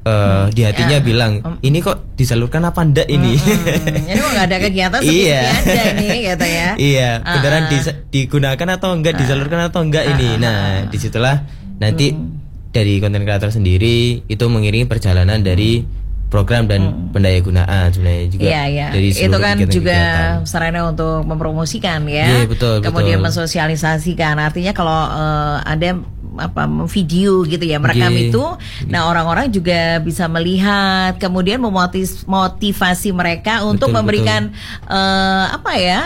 eh, 0.00 0.44
di 0.48 0.62
hatinya 0.62 0.98
bilang 0.98 1.32
ini 1.60 1.78
kok 1.78 2.14
disalurkan 2.14 2.62
apa 2.64 2.80
ndak 2.80 3.04
ini 3.04 3.34
Hmm, 3.34 4.06
Jadi 4.06 4.18
mau 4.18 4.30
gak 4.30 4.46
ada 4.46 4.58
kegiatan 4.60 4.98
seperti 4.98 5.18
Iya. 5.20 5.42
ada 5.44 5.84
nih, 5.94 6.18
gitu 6.24 6.46
ya. 6.46 6.68
iya, 6.90 7.10
Ah, 7.20 7.32
beneran 7.36 7.62
ah. 7.62 7.68
dis- 7.68 7.96
digunakan 8.08 8.68
atau 8.70 8.90
enggak, 8.92 9.14
disalurkan 9.16 9.60
atau 9.62 9.80
enggak 9.80 10.04
ini. 10.08 10.28
Nah, 10.36 10.86
di 10.86 10.96
situlah 10.96 11.42
nanti 11.76 12.10
Hmm. 12.10 12.38
dari 12.70 12.98
konten 12.98 13.22
kreator 13.22 13.50
sendiri 13.50 14.22
itu 14.24 14.44
mengiringi 14.46 14.86
perjalanan 14.86 15.40
dari 15.40 15.82
program 16.30 16.64
dan 16.64 17.10
pendaya 17.10 17.42
gunaan 17.42 17.90
sebenarnya 17.90 18.26
juga 18.30 18.40
Hmm. 18.40 18.48
Iya, 18.48 18.62
iya. 18.64 18.86
dari 18.94 19.08
Itu 19.10 19.36
kan 19.36 19.56
juga 19.66 19.98
sarana 20.46 20.80
untuk 20.86 21.26
mempromosikan 21.26 22.06
ya. 22.06 22.26
Iya, 22.30 22.46
betul, 22.46 22.78
Kemudian 22.80 23.18
betul. 23.18 23.26
mensosialisasikan. 23.28 24.38
Artinya 24.38 24.70
kalau 24.70 24.94
eh, 25.10 25.56
ada 25.66 25.90
apa 26.30 26.62
video 26.86 27.42
gitu 27.42 27.60
ya 27.60 27.82
merekam 27.82 28.14
Iya. 28.14 28.30
itu, 28.30 28.44
nah 28.86 29.10
orang-orang 29.10 29.50
juga 29.50 29.98
bisa 29.98 30.30
melihat, 30.30 31.18
kemudian 31.18 31.58
memotis 31.58 32.22
motivasi 32.24 33.10
mereka 33.10 33.66
untuk 33.66 33.90
Betul, 33.90 33.98
memberikan 33.98 34.42
eh, 34.86 35.44
apa 35.50 35.72
ya 35.74 36.00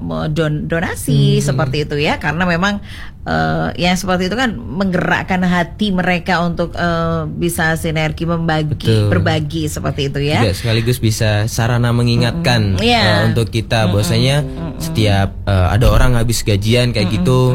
mau 0.00 0.24
don- 0.26 0.64
donasi 0.64 1.38
Hmm. 1.38 1.44
seperti 1.44 1.84
itu 1.84 2.00
ya, 2.00 2.16
karena 2.16 2.48
memang 2.48 2.80
eh, 3.28 3.68
yang 3.76 3.92
seperti 3.92 4.26
itu 4.26 4.34
kan 4.34 4.56
menggerakkan 4.56 5.44
hati 5.44 5.92
mereka 5.92 6.40
untuk 6.40 6.72
eh, 6.72 7.28
bisa 7.28 7.76
sinergi 7.76 8.24
membagi, 8.24 8.88
Betul. 8.88 9.12
berbagi 9.12 9.68
seperti 9.68 10.08
itu 10.08 10.20
ya. 10.24 10.40
juga 10.40 10.56
sekaligus 10.56 10.96
bisa 10.96 11.44
sarana 11.46 11.92
mengingatkan 11.92 12.80
Iya. 12.80 13.04
eh, 13.04 13.20
untuk 13.28 13.52
kita 13.52 13.86
bahwasanya 13.86 14.40
setiap 14.78 15.36
eh, 15.44 15.66
ada 15.68 15.86
orang 15.86 16.16
habis 16.16 16.40
gajian 16.40 16.90
kayak 16.90 17.12
gitu 17.12 17.52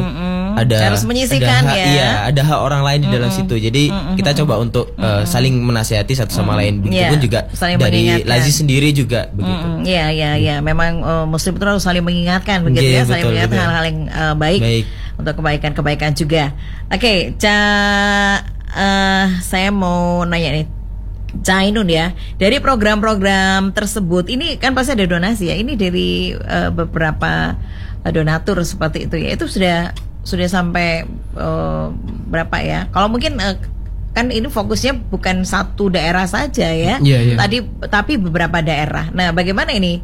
ada 0.55 0.77
Harus 0.85 1.03
menyisihkan 1.03 1.61
ada 1.61 1.69
hak- 1.69 1.77
ya. 1.77 1.85
iya 1.87 2.09
ada 2.25 2.41
hak 2.41 2.59
orang 2.59 2.81
lain 2.81 2.99
di 3.01 3.09
dalam 3.09 3.27
situ 3.27 3.55
jadi 3.55 3.83
kita 4.13 4.31
coba 4.37 4.57
untuk 4.57 4.93
eh, 4.93 5.23
saling 5.23 5.57
menasihati 5.57 6.13
satu 6.13 6.31
sama 6.31 6.55
lain 6.55 6.79
begitupun 6.79 6.93
Iya, 7.13 7.23
juga 7.23 7.39
saling 7.51 7.77
dari. 7.77 8.23
Lazi 8.23 8.51
sendiri 8.51 8.89
juga 8.91 9.27
begitu 9.29 9.65
Iya, 9.83 10.05
iya, 10.09 10.31
iya. 10.35 10.55
Memang 10.59 10.93
eh, 10.99 11.25
Muslim 11.25 11.53
itu 11.53 11.63
harus 11.63 11.81
saling 11.81 12.01
mengingatkan, 12.01 12.61
begitu 12.61 12.85
Iya, 12.85 12.93
ya, 12.93 13.03
saling 13.03 13.19
betul, 13.19 13.29
mengingatkan 13.31 13.59
hal-hal 13.61 13.85
yang 13.85 13.99
eh, 14.05 14.35
baik, 14.35 14.61
Baik. 14.61 14.85
untuk 15.15 15.33
kebaikan-kebaikan 15.35 16.11
juga. 16.13 16.43
Oke, 16.87 17.13
Ca, 17.35 17.57
eh, 18.69 19.25
saya 19.39 19.69
mau 19.69 20.23
nanya 20.23 20.49
nih, 20.53 20.67
Cainun 21.35 21.87
ya, 21.87 22.11
dari 22.35 22.57
program-program 22.57 23.73
tersebut, 23.73 24.29
ini 24.29 24.55
kan 24.55 24.71
pasti 24.71 24.93
ada 24.93 25.03
donasi 25.03 25.49
ya. 25.49 25.55
Ini 25.55 25.73
dari 25.73 26.09
eh, 26.31 26.69
beberapa 26.69 27.57
donatur 28.05 28.61
seperti 28.61 29.07
itu 29.07 29.15
ya. 29.17 29.33
Itu 29.33 29.47
sudah 29.47 29.91
sudah 30.23 30.47
sampai 30.47 31.03
eh, 31.37 31.85
berapa 32.31 32.57
ya? 32.63 32.87
Kalau 32.89 33.11
mungkin 33.11 33.37
eh, 33.39 33.55
kan 34.13 34.29
ini 34.29 34.45
fokusnya 34.45 35.09
bukan 35.09 35.43
satu 35.43 35.89
daerah 35.89 36.25
saja 36.29 36.69
ya. 36.69 36.97
Iya, 37.01 37.19
iya. 37.21 37.35
Tadi 37.35 37.57
tapi 37.91 38.15
beberapa 38.17 38.61
daerah. 38.63 39.11
Nah, 39.11 39.35
bagaimana 39.35 39.75
ini? 39.75 39.99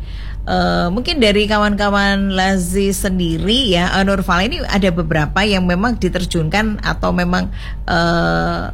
Eh, 0.49 0.87
mungkin 0.89 1.21
dari 1.21 1.45
kawan-kawan 1.45 2.33
Lazi 2.33 2.89
sendiri 2.89 3.69
ya, 3.69 3.93
eh, 3.93 4.03
Nurfala 4.03 4.49
ini 4.49 4.57
ada 4.65 4.89
beberapa 4.89 5.45
yang 5.45 5.69
memang 5.69 6.01
diterjunkan 6.01 6.81
atau 6.81 7.13
memang 7.13 7.53
eh, 7.85 8.65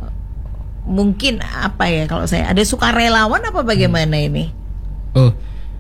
mungkin 0.85 1.41
apa 1.41 1.89
ya 1.89 2.05
kalau 2.05 2.29
saya 2.29 2.47
ada 2.53 2.63
sukarelawan 2.63 3.43
apa 3.43 3.59
bagaimana 3.65 4.15
ini? 4.15 4.55
Oh, 5.19 5.35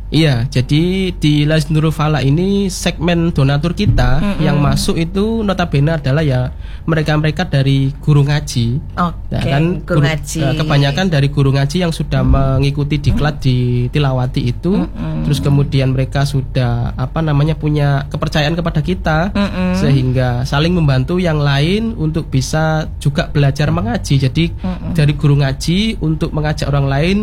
iya. 0.09 0.45
Jadi 0.45 1.11
di 1.15 1.43
Las 1.45 1.67
Nurul 1.67 1.91
Fala 1.91 2.21
ini 2.21 2.67
segmen 2.67 3.31
donatur 3.31 3.73
kita 3.73 4.37
yang 4.39 4.61
masuk 4.61 4.95
itu 4.95 5.41
notabene 5.41 5.97
adalah 5.97 6.21
ya 6.21 6.53
mereka-mereka 6.85 7.49
dari 7.49 7.89
guru 7.97 8.21
ngaji. 8.21 8.67
Oke, 8.95 9.33
Ya 9.33 9.41
kan 9.41 9.81
guru 9.81 10.05
ngaji. 10.05 10.39
eh, 10.41 10.53
kebanyakan 10.55 11.05
dari 11.09 11.27
guru 11.29 11.49
ngaji 11.51 11.77
yang 11.81 11.91
sudah 11.91 12.21
mengikuti 12.21 13.01
diklat 13.01 13.41
di 13.41 13.89
Tilawati 13.89 14.41
itu, 14.45 14.85
terus 15.25 15.41
kemudian 15.41 15.91
mereka 15.91 16.23
sudah 16.23 16.93
apa 16.93 17.19
namanya 17.19 17.57
punya 17.57 18.05
kepercayaan 18.07 18.53
kepada 18.53 18.79
kita, 18.79 19.33
sehingga 19.75 20.45
saling 20.45 20.71
membantu 20.71 21.17
yang 21.17 21.41
lain 21.41 21.97
untuk 21.97 22.29
bisa 22.29 22.87
juga 23.01 23.27
belajar 23.27 23.69
mengaji. 23.69 24.21
Jadi 24.21 24.53
dari 24.93 25.13
guru 25.17 25.41
ngaji 25.41 25.99
untuk 25.99 26.31
mengajak 26.31 26.69
orang 26.69 26.87
lain 26.87 27.17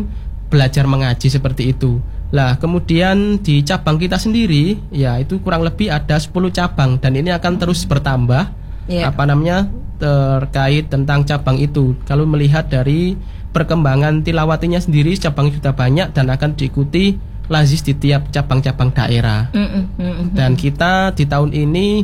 belajar 0.51 0.85
mengaji 0.85 1.31
seperti 1.31 1.73
itu. 1.73 2.03
Lah, 2.33 2.57
kemudian 2.57 3.39
di 3.45 3.61
cabang 3.61 4.01
kita 4.01 4.17
sendiri, 4.17 4.81
ya 4.89 5.21
itu 5.21 5.37
kurang 5.45 5.69
lebih 5.69 5.93
ada 5.93 6.17
10 6.17 6.33
cabang 6.49 6.97
dan 6.97 7.13
ini 7.13 7.29
akan 7.29 7.61
terus 7.61 7.85
bertambah 7.85 8.65
Iya. 8.91 9.15
apa 9.15 9.23
namanya 9.31 9.71
terkait 10.03 10.91
tentang 10.91 11.23
cabang 11.23 11.61
itu. 11.61 11.95
Kalau 12.03 12.27
melihat 12.27 12.67
dari 12.67 13.15
perkembangan 13.55 14.27
tilawatinya 14.27 14.83
sendiri 14.83 15.15
cabang 15.15 15.53
sudah 15.55 15.71
banyak 15.77 16.11
dan 16.11 16.27
akan 16.33 16.59
diikuti 16.59 17.15
lazis 17.47 17.85
di 17.87 17.95
tiap 17.95 18.33
cabang-cabang 18.35 18.91
daerah. 18.91 19.53
Mm-mm, 19.55 19.85
mm-mm. 20.01 20.27
Dan 20.35 20.59
kita 20.59 21.13
di 21.15 21.29
tahun 21.29 21.53
ini 21.55 22.03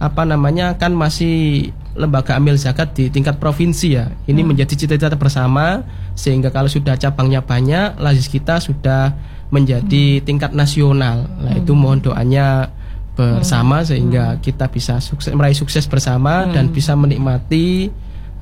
apa 0.00 0.22
namanya 0.24 0.78
kan 0.80 0.96
masih 0.96 1.68
lembaga 1.94 2.34
amil 2.40 2.58
zakat 2.58 2.94
di 2.96 3.10
tingkat 3.12 3.36
provinsi 3.36 3.88
ya. 3.92 4.08
Ini 4.24 4.40
menjadi 4.42 4.74
cita-cita 4.74 5.14
bersama 5.14 5.84
sehingga 6.14 6.48
kalau 6.50 6.70
sudah 6.70 6.96
cabangnya 6.96 7.42
banyak, 7.44 8.00
lazis 8.00 8.30
kita 8.30 8.58
sudah 8.62 9.14
menjadi 9.52 10.20
tingkat 10.24 10.52
nasional. 10.52 11.28
Nah, 11.40 11.58
itu 11.58 11.72
mohon 11.76 12.00
doanya 12.00 12.70
bersama 13.14 13.86
sehingga 13.86 14.42
kita 14.42 14.66
bisa 14.66 14.98
sukses 14.98 15.30
meraih 15.30 15.54
sukses 15.54 15.86
bersama 15.86 16.50
dan 16.50 16.74
bisa 16.74 16.98
menikmati 16.98 17.86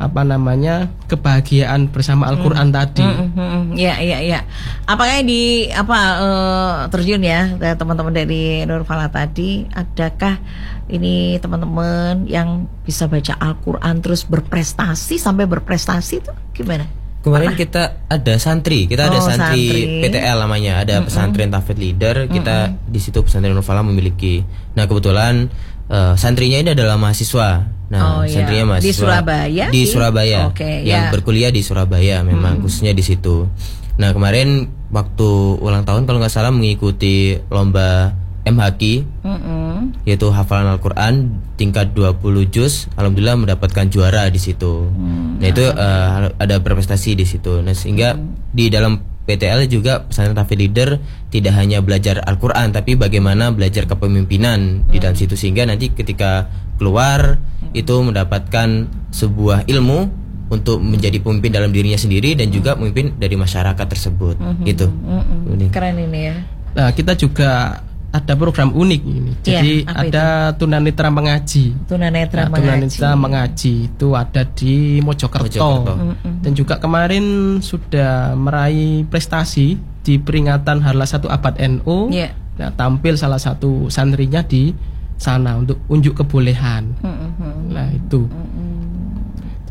apa 0.00 0.26
namanya 0.26 0.90
kebahagiaan 1.06 1.86
bersama 1.92 2.26
Al-Qur'an 2.26 2.74
tadi. 2.74 3.06
Hmm, 3.06 3.76
ya, 3.78 4.02
ya, 4.02 4.18
ya. 4.18 4.42
Apakah 4.88 5.22
di 5.22 5.70
apa 5.70 5.98
eh, 6.18 6.76
terjun 6.90 7.22
ya 7.22 7.54
teman-teman 7.78 8.10
dari 8.10 8.66
Nur 8.66 8.82
Fala 8.82 9.06
tadi? 9.12 9.62
Adakah 9.70 10.42
ini 10.90 11.38
teman-teman 11.38 12.26
yang 12.26 12.66
bisa 12.82 13.06
baca 13.06 13.38
Al-Quran 13.38 14.02
terus 14.02 14.26
berprestasi 14.26 15.22
sampai 15.22 15.46
berprestasi 15.46 16.14
itu 16.18 16.32
gimana? 16.50 17.01
Kemarin 17.22 17.54
kita 17.54 18.02
ada 18.06 18.34
santri, 18.34 18.90
kita 18.90 19.06
ada 19.06 19.18
Oh, 19.18 19.22
santri, 19.22 19.62
santri. 19.70 20.02
PTL 20.02 20.36
namanya, 20.42 20.82
ada 20.82 21.06
pesantren 21.06 21.48
Tafid 21.48 21.78
Leader. 21.78 22.26
Kita 22.26 22.56
di 22.82 22.98
situ 22.98 23.22
pesantren 23.22 23.54
Nurfala 23.54 23.80
memiliki. 23.80 24.42
Nah 24.74 24.84
kebetulan 24.84 25.46
eh, 25.86 26.14
santrinya 26.18 26.58
ini 26.58 26.74
adalah 26.74 26.98
mahasiswa. 26.98 27.48
Oh, 27.62 27.90
Nah 27.92 28.24
iya. 28.24 28.32
santrinya 28.32 28.64
mahasiswa 28.72 28.88
Di 28.88 28.96
Surabaya 28.96 29.64
Di? 29.68 29.82
Surabaya, 29.84 30.40
Oke, 30.48 30.80
yang 30.82 31.06
ya. 31.06 31.10
berkuliah 31.12 31.52
di 31.52 31.60
Surabaya 31.60 32.24
memang 32.24 32.58
khususnya 32.58 32.90
di 32.90 33.04
situ. 33.04 33.44
Nah 34.00 34.10
kemarin 34.10 34.64
waktu 34.88 35.28
ulang 35.60 35.84
tahun 35.84 36.08
kalau 36.08 36.18
nggak 36.18 36.32
salah 36.32 36.48
mengikuti 36.48 37.36
lomba 37.52 38.16
MHQ 38.42 38.82
Mm-mm. 39.22 40.02
yaitu 40.02 40.26
hafalan 40.34 40.74
Al-Qur'an 40.74 41.38
tingkat 41.54 41.94
20 41.94 42.22
juz 42.50 42.90
alhamdulillah 42.98 43.38
mendapatkan 43.38 43.86
juara 43.86 44.26
di 44.30 44.40
situ. 44.42 44.90
nah, 45.38 45.46
itu 45.46 45.62
eh, 45.62 46.10
ada 46.34 46.56
berprestasi 46.58 47.14
di 47.14 47.26
situ. 47.26 47.62
Nah, 47.62 47.74
sehingga 47.74 48.18
di 48.50 48.66
dalam 48.66 48.98
PTL 49.22 49.70
juga 49.70 50.02
pesantren 50.02 50.34
Tafid 50.34 50.58
Leader 50.58 50.98
tidak 51.30 51.54
hanya 51.54 51.78
belajar 51.78 52.18
Al-Qur'an 52.26 52.74
tapi 52.74 52.98
bagaimana 52.98 53.54
belajar 53.54 53.86
kepemimpinan 53.86 54.90
di 54.90 54.98
dalam 54.98 55.14
situ 55.14 55.38
sehingga 55.38 55.62
nanti 55.62 55.94
ketika 55.94 56.50
keluar 56.82 57.38
itu 57.70 57.94
mendapatkan 58.02 58.90
sebuah 59.14 59.70
ilmu 59.70 60.22
untuk 60.50 60.82
menjadi 60.82 61.22
pemimpin 61.22 61.54
dalam 61.54 61.70
dirinya 61.70 61.96
sendiri 61.96 62.34
dan 62.36 62.50
juga 62.52 62.76
pemimpin 62.76 63.16
dari 63.16 63.38
masyarakat 63.38 63.86
tersebut. 63.88 64.36
Gitu. 64.66 64.90
Mm-mm. 64.90 65.54
Ini. 65.56 65.66
Keren 65.72 65.96
ini 65.96 66.20
ya. 66.28 66.36
Nah, 66.76 66.88
kita 66.92 67.16
juga 67.16 67.80
ada 68.12 68.36
program 68.36 68.76
unik 68.76 69.02
ini. 69.08 69.32
Iya, 69.40 69.40
Jadi 69.40 69.72
apa 69.88 70.04
ada 70.04 70.24
tunanetra 70.52 71.08
mengaji. 71.08 71.72
Tunanetra 71.88 72.44
Nah, 72.44 72.50
mengaji. 72.52 72.68
tunanetra 72.68 73.10
mengaji 73.16 73.74
itu 73.88 74.08
ada 74.12 74.42
di 74.44 75.00
Mojokerto. 75.00 75.48
Mojokerto. 75.48 75.94
Dan 76.44 76.52
juga 76.52 76.76
kemarin 76.76 77.24
sudah 77.64 78.36
meraih 78.36 79.08
prestasi 79.08 79.80
di 80.04 80.20
peringatan 80.20 80.84
Harlah 80.84 81.08
satu 81.08 81.32
abad 81.32 81.56
NU. 81.56 82.12
Iya. 82.12 82.36
Nah, 82.60 82.68
tampil 82.76 83.16
salah 83.16 83.40
satu 83.40 83.88
santrinya 83.88 84.44
di 84.44 84.76
sana 85.16 85.56
untuk 85.56 85.80
unjuk 85.88 86.20
kebolehan. 86.20 86.92
Mm-mm. 87.00 87.72
Nah, 87.72 87.88
itu. 87.96 88.28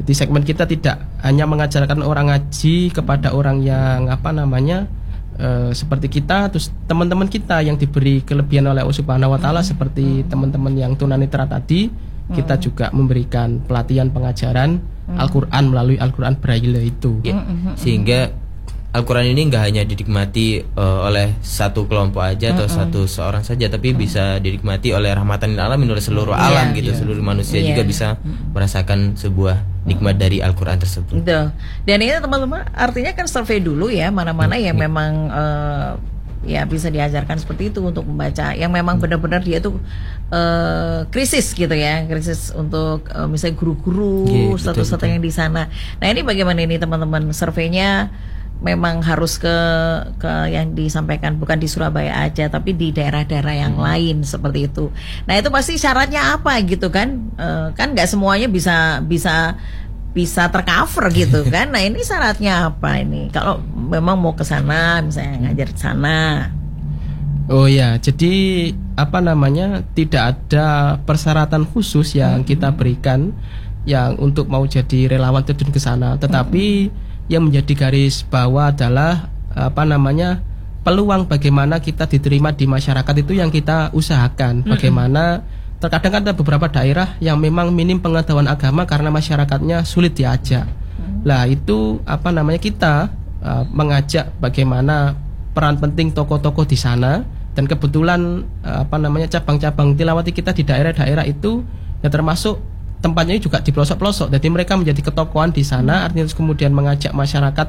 Jadi 0.01 0.17
segmen 0.17 0.41
kita 0.41 0.65
tidak 0.65 0.97
hanya 1.21 1.45
mengajarkan 1.45 2.01
orang 2.01 2.33
ngaji 2.33 2.89
kepada 2.89 3.37
orang 3.37 3.61
yang 3.61 4.09
apa 4.09 4.33
namanya 4.33 4.89
eh, 5.39 5.71
seperti 5.71 6.07
kita, 6.09 6.51
terus 6.51 6.73
teman-teman 6.89 7.27
kita 7.29 7.63
yang 7.63 7.77
diberi 7.77 8.25
kelebihan 8.25 8.67
oleh 8.67 8.81
Allah 8.83 8.97
Subhanahu 8.97 9.35
Wa 9.35 9.39
Taala 9.39 9.61
seperti 9.61 10.25
teman-teman 10.27 10.73
yang 10.75 10.93
tunanetra 10.97 11.47
tadi, 11.47 11.91
kita 12.31 12.55
juga 12.63 12.87
memberikan 12.95 13.59
pelatihan 13.67 14.07
pengajaran 14.07 14.79
Al-Quran 15.11 15.63
melalui 15.67 15.99
Al-Quran 15.99 16.39
Braille 16.39 16.87
itu. 16.87 17.19
Ya, 17.27 17.43
sehingga 17.75 18.31
Al-Quran 18.91 19.23
ini 19.31 19.47
nggak 19.47 19.63
hanya 19.63 19.81
dinikmati 19.87 20.47
eh, 20.59 20.99
oleh 21.07 21.39
satu 21.39 21.87
kelompok 21.87 22.27
aja 22.27 22.51
atau 22.51 22.67
satu 22.67 23.07
seorang 23.07 23.39
saja, 23.39 23.71
tapi 23.71 23.95
bisa 23.95 24.35
dinikmati 24.37 24.91
oleh 24.91 25.15
rahmatan 25.15 25.55
alamin 25.55 25.87
oleh 25.87 26.03
seluruh 26.03 26.35
alam 26.35 26.75
gitu, 26.75 26.91
seluruh 26.91 27.23
manusia 27.23 27.63
Iya. 27.63 27.71
juga 27.71 27.87
bisa 27.87 28.07
merasakan 28.51 29.15
sebuah 29.15 29.63
nikmat 29.87 30.19
dari 30.19 30.43
Al-Quran 30.43 30.75
tersebut. 30.75 31.23
Gitu. 31.23 31.39
Dan 31.87 31.97
ini 32.03 32.11
teman-teman 32.19 32.67
artinya 32.75 33.15
kan 33.15 33.31
survei 33.31 33.63
dulu 33.63 33.87
ya 33.87 34.11
mana-mana 34.11 34.59
yang 34.59 34.75
memang 34.75 35.11
eh, 35.31 35.91
ya 36.41 36.67
bisa 36.67 36.91
diajarkan 36.91 37.37
seperti 37.39 37.71
itu 37.71 37.79
untuk 37.79 38.03
membaca 38.03 38.51
yang 38.51 38.73
memang 38.73 38.97
benar-benar 38.97 39.39
dia 39.39 39.63
tuh 39.63 39.79
eh, 40.35 41.07
krisis 41.07 41.55
gitu 41.55 41.71
ya 41.71 42.03
krisis 42.11 42.51
untuk 42.51 43.07
eh, 43.07 43.23
misalnya 43.23 43.55
guru-guru 43.55 44.27
Iya, 44.27 44.45
betul, 44.51 44.83
satu-satu 44.83 45.07
yang 45.07 45.23
di 45.23 45.31
sana. 45.31 45.71
Nah 46.03 46.07
ini 46.11 46.27
bagaimana 46.27 46.59
ini 46.59 46.75
teman-teman 46.75 47.31
surveinya 47.31 48.11
memang 48.61 49.01
harus 49.01 49.41
ke 49.41 49.57
ke 50.21 50.53
yang 50.53 50.77
disampaikan 50.77 51.41
bukan 51.41 51.57
di 51.57 51.65
Surabaya 51.65 52.29
aja 52.29 52.45
tapi 52.45 52.77
di 52.77 52.93
daerah-daerah 52.93 53.55
yang 53.57 53.75
lain 53.75 54.21
seperti 54.21 54.69
itu. 54.69 54.93
Nah 55.25 55.41
itu 55.41 55.49
pasti 55.49 55.81
syaratnya 55.81 56.37
apa 56.37 56.61
gitu 56.61 56.93
kan? 56.93 57.33
Eh, 57.41 57.67
kan 57.73 57.97
nggak 57.97 58.05
semuanya 58.05 58.45
bisa 58.45 59.01
bisa 59.01 59.57
bisa 60.11 60.51
tercover 60.51 61.09
gitu 61.11 61.41
kan. 61.53 61.71
Nah, 61.71 61.81
ini 61.83 62.03
syaratnya 62.03 62.71
apa 62.71 62.99
ini? 63.01 63.31
Kalau 63.31 63.63
memang 63.73 64.19
mau 64.19 64.35
ke 64.35 64.43
sana 64.43 64.99
misalnya 65.01 65.49
ngajar 65.49 65.67
di 65.71 65.79
sana. 65.79 66.19
Oh 67.51 67.67
ya, 67.67 67.99
jadi 67.99 68.69
apa 68.95 69.19
namanya 69.19 69.83
tidak 69.91 70.39
ada 70.39 70.95
persyaratan 71.03 71.67
khusus 71.67 72.15
yang 72.15 72.47
kita 72.47 72.71
berikan 72.71 73.35
yang 73.83 74.15
untuk 74.21 74.47
mau 74.47 74.63
jadi 74.63 75.09
relawan 75.09 75.43
terjun 75.43 75.73
ke 75.73 75.81
sana, 75.81 76.15
tetapi 76.15 76.93
yang 77.31 77.47
menjadi 77.47 77.87
garis 77.87 78.27
bawah 78.27 78.75
adalah 78.75 79.31
apa 79.55 79.87
namanya 79.87 80.43
peluang 80.83 81.31
bagaimana 81.31 81.79
kita 81.79 82.09
diterima 82.11 82.51
di 82.51 82.67
masyarakat 82.67 83.15
itu 83.23 83.39
yang 83.39 83.47
kita 83.47 83.95
usahakan. 83.95 84.67
Bagaimana 84.67 85.47
terkadang 85.81 86.21
ada 86.21 86.31
beberapa 86.35 86.67
daerah 86.67 87.15
yang 87.23 87.39
memang 87.39 87.71
minim 87.71 88.03
pengetahuan 88.03 88.51
agama 88.51 88.83
karena 88.83 89.09
masyarakatnya 89.09 89.87
sulit 89.87 90.13
diajak. 90.13 90.67
Lah 91.23 91.45
itu 91.45 92.01
apa 92.03 92.33
namanya 92.33 92.59
kita 92.59 92.93
uh, 93.41 93.63
mengajak 93.69 94.33
bagaimana 94.41 95.17
peran 95.53 95.77
penting 95.77 96.13
tokoh-tokoh 96.13 96.65
di 96.65 96.77
sana 96.77 97.25
dan 97.53 97.65
kebetulan 97.69 98.45
uh, 98.65 98.85
apa 98.85 98.97
namanya 98.97 99.29
cabang-cabang 99.29 99.93
tilawati 99.93 100.31
kita 100.33 100.53
di 100.53 100.65
daerah-daerah 100.65 101.25
itu 101.29 101.61
ya 102.01 102.09
termasuk 102.09 102.57
tempatnya 103.01 103.41
juga 103.41 103.59
di 103.59 103.73
pelosok-pelosok. 103.73 104.29
Jadi 104.29 104.47
mereka 104.47 104.77
menjadi 104.77 105.01
ketokohan 105.01 105.51
di 105.51 105.65
sana 105.65 106.05
artinya 106.05 106.29
terus 106.29 106.37
kemudian 106.37 106.71
mengajak 106.71 107.11
masyarakat 107.11 107.67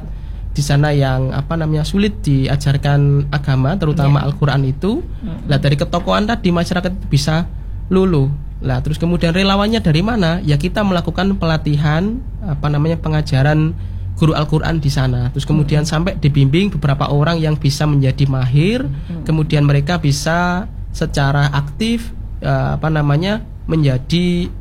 di 0.53 0.61
sana 0.61 0.93
yang 0.93 1.33
apa 1.33 1.57
namanya 1.57 1.81
sulit 1.81 2.21
diajarkan 2.21 3.33
agama 3.33 3.73
terutama 3.73 4.21
Al-Qur'an 4.21 4.61
itu. 4.61 5.01
Lah 5.49 5.57
dari 5.57 5.73
ketokohan 5.73 6.29
tadi 6.29 6.53
masyarakat 6.53 6.93
bisa 7.09 7.49
lulu. 7.89 8.29
Lah 8.61 8.79
terus 8.79 9.01
kemudian 9.01 9.33
relawannya 9.33 9.81
dari 9.81 10.05
mana? 10.05 10.39
Ya 10.45 10.55
kita 10.55 10.85
melakukan 10.85 11.35
pelatihan 11.41 12.21
apa 12.45 12.69
namanya 12.69 13.01
pengajaran 13.01 13.73
guru 14.13 14.37
Al-Qur'an 14.37 14.77
di 14.77 14.93
sana. 14.93 15.33
Terus 15.33 15.49
kemudian 15.49 15.83
sampai 15.89 16.21
dibimbing 16.21 16.69
beberapa 16.77 17.09
orang 17.09 17.41
yang 17.41 17.57
bisa 17.57 17.89
menjadi 17.89 18.29
mahir, 18.29 18.85
kemudian 19.25 19.65
mereka 19.65 19.97
bisa 19.97 20.69
secara 20.93 21.49
aktif 21.49 22.13
eh, 22.45 22.77
apa 22.77 22.93
namanya 22.93 23.41
menjadi 23.65 24.53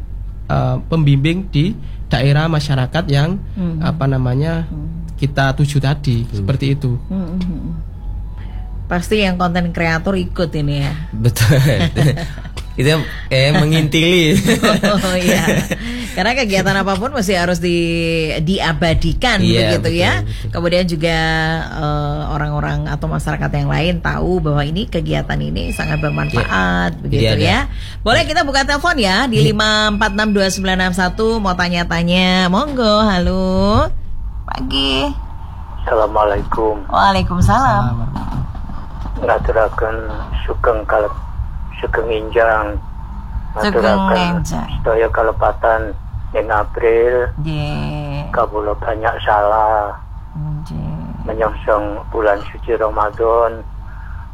eh, 0.49 0.77
pembimbing 0.89 1.47
di 1.51 1.75
daerah 2.13 2.45
masyarakat 2.45 3.09
yang 3.09 3.41
apa 3.81 4.05
namanya 4.05 4.69
kita 5.17 5.57
tuju 5.57 5.81
tadi 5.81 6.29
seperti 6.29 6.77
itu. 6.77 7.01
Pasti 8.85 9.25
yang 9.25 9.41
konten 9.41 9.73
kreator 9.73 10.13
ikut 10.21 10.53
ini 10.53 10.85
ya. 10.85 10.93
Betul. 11.17 11.57
Itu 12.81 13.01
eh 13.33 13.53
mengintili. 13.57 14.37
Oh 14.85 15.17
iya. 15.17 15.45
Karena 16.13 16.33
kegiatan 16.35 16.77
apa 16.77 16.93
pun 16.95 17.11
masih 17.11 17.35
harus 17.35 17.57
di 17.57 17.77
diabadikan 18.39 19.41
Iya, 19.41 19.77
begitu 19.77 19.89
betul, 19.89 19.97
ya. 19.99 20.13
betul. 20.21 20.49
Kemudian 20.51 20.85
juga 20.85 21.19
eh, 21.73 22.21
orang-orang 22.29 22.85
atau 22.87 23.07
masyarakat 23.07 23.51
yang 23.51 23.67
lain 23.67 23.95
tahu 23.99 24.39
bahwa 24.39 24.61
ini 24.61 24.85
kegiatan 24.85 25.37
ini 25.37 25.71
sangat 25.71 25.99
bermanfaat 25.99 27.01
begitu 27.01 27.33
Jadi 27.33 27.45
ada- 27.45 27.49
ya. 27.49 27.61
Boleh 28.01 28.23
kita 28.23 28.43
buka 28.43 28.63
telepon 28.63 28.97
ya 28.97 29.25
di 29.25 29.41
5462961 29.49 31.17
mau 31.39 31.55
tanya-tanya. 31.55 32.47
Monggo, 32.47 33.03
halo. 33.03 33.89
Pagi. 34.45 35.09
Assalamualaikum. 35.81 36.87
Waalaikumsalam. 36.87 38.05
Ngaturaken 39.19 39.97
sugeng 40.43 40.83
kalep 40.85 41.15
sugeng 41.79 42.09
injang. 42.11 42.77
Sugeng 43.55 43.81
Ngaturaken 43.81 44.33
sedaya 44.45 45.09
kalepatan 45.09 45.81
ing 46.33 46.49
April 46.49 47.29
Nggih. 47.39 48.29
kawula 48.31 48.73
banyak 48.75 49.15
salah 49.21 49.97
Nggih. 50.33 51.29
menyongsong 51.29 52.01
bulan 52.09 52.41
suci 52.49 52.75
Ramadan. 52.75 53.61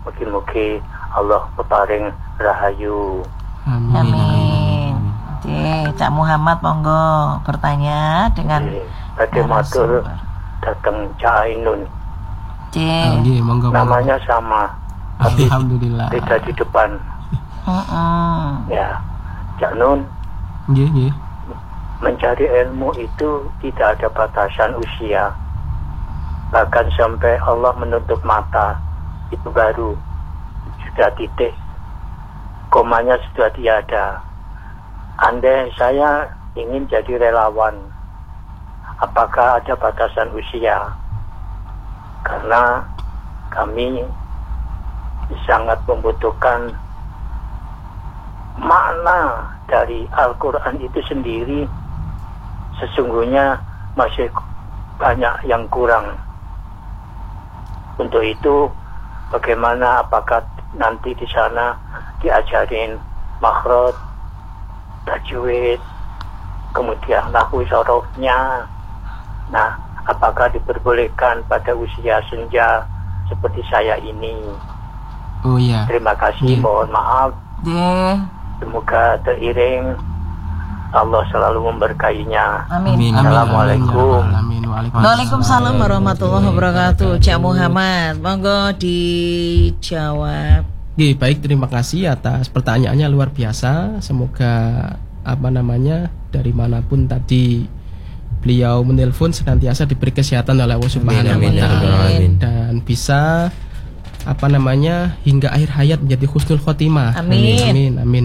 Mugi-mugi 0.02 0.78
Allah 1.10 1.42
peparing 1.52 2.08
rahayu. 2.38 3.20
Amin. 3.66 3.92
Amin. 3.92 4.94
Cak 5.92 6.14
Muhammad 6.14 6.62
monggo 6.62 7.36
bertanya 7.42 8.30
dengan 8.32 8.62
Badhe 9.18 9.42
matur 9.42 10.06
dateng 10.62 11.10
Cak 11.18 11.44
Ainun. 11.44 11.82
Oke. 12.68 12.86
Oh, 12.86 13.18
nggih, 13.20 13.42
monggo. 13.42 13.68
Namanya 13.68 14.14
sama, 14.22 14.70
Alhamdulillah. 15.18 16.08
beda 16.08 16.36
di 16.38 16.52
depan. 16.54 16.94
Mm-mm. 17.66 18.70
Ya, 18.70 19.02
Cak 19.58 19.74
Nun, 19.74 20.06
nggih. 20.70 21.10
Mencari 21.98 22.46
ilmu 22.46 22.94
itu 22.94 23.50
tidak 23.58 23.98
ada 23.98 24.08
batasan 24.14 24.78
usia. 24.78 25.34
Bahkan 26.54 26.86
sampai 26.94 27.36
Allah 27.42 27.74
menutup 27.76 28.22
mata, 28.22 28.78
itu 29.34 29.48
baru 29.50 29.98
sudah 30.86 31.10
titik. 31.18 31.52
Komanya 32.70 33.18
sudah 33.30 33.50
tiada. 33.52 34.22
Andai 35.18 35.72
saya 35.74 36.30
ingin 36.54 36.86
jadi 36.86 37.18
relawan, 37.18 37.74
apakah 39.02 39.58
ada 39.58 39.74
batasan 39.74 40.30
usia? 40.32 40.94
Karena 42.22 42.86
kami 43.50 44.06
sangat 45.44 45.80
membutuhkan 45.84 46.72
makna 48.58 49.48
dari 49.68 50.08
Al-Quran 50.16 50.80
itu 50.80 51.00
sendiri 51.06 51.68
sesungguhnya 52.80 53.58
masih 53.94 54.30
banyak 54.98 55.34
yang 55.46 55.62
kurang. 55.70 56.18
Untuk 57.98 58.22
itu, 58.22 58.70
bagaimana 59.34 60.02
apakah 60.06 60.42
nanti 60.74 61.14
di 61.14 61.26
sana 61.26 61.74
diajarin 62.22 62.94
makhraj, 63.42 63.94
tajwid, 65.06 65.80
kemudian 66.74 67.26
lahu 67.34 67.62
sorofnya. 67.66 68.62
Nah, 69.50 69.74
apakah 70.06 70.46
diperbolehkan 70.54 71.42
pada 71.50 71.74
usia 71.74 72.22
senja 72.30 72.86
seperti 73.26 73.62
saya 73.66 73.98
ini? 73.98 74.38
Oh 75.46 75.58
iya. 75.58 75.86
Terima 75.86 76.14
kasih, 76.18 76.58
Iya. 76.58 76.62
mohon 76.62 76.90
maaf. 76.90 77.30
Nggih. 77.62 78.14
Semoga 78.58 79.18
teriring 79.22 79.94
Allah 80.88 81.22
selalu 81.28 81.68
memberkainya. 81.68 82.64
Amin. 82.72 83.12
Assalamualaikum. 83.12 84.24
Amin. 84.24 84.62
Waalaikumsalam. 84.68 85.76
Warahmatullahi 85.76 86.48
wabarakatuh. 86.48 87.20
Cak 87.20 87.38
Muhammad, 87.40 88.16
monggo 88.24 88.72
dijawab. 88.80 90.64
Oke, 90.98 91.14
baik 91.14 91.44
terima 91.44 91.70
kasih 91.70 92.10
atas 92.10 92.50
pertanyaannya 92.50 93.06
luar 93.06 93.30
biasa. 93.30 94.02
Semoga 94.02 94.96
apa 95.22 95.48
namanya 95.52 96.10
dari 96.32 96.50
mana 96.56 96.80
pun 96.80 97.04
tadi 97.06 97.68
beliau 98.40 98.80
menelpon 98.86 99.34
senantiasa 99.34 99.84
diberi 99.84 100.14
kesehatan 100.14 100.56
oleh 100.56 100.78
Allah 100.78 100.90
Subhanahu 100.90 101.26
wa 101.26 101.38
amin, 101.42 101.52
ya 101.58 101.66
taala 101.66 101.90
alamin. 102.06 102.32
dan 102.38 102.72
bisa 102.86 103.50
apa 104.24 104.46
namanya 104.46 105.18
hingga 105.26 105.50
akhir 105.50 105.70
hayat 105.74 105.98
menjadi 106.02 106.26
husnul 106.30 106.62
khotimah. 106.62 107.18
Amin. 107.18 107.62
Amin. 107.66 107.92
Amin. 107.98 108.24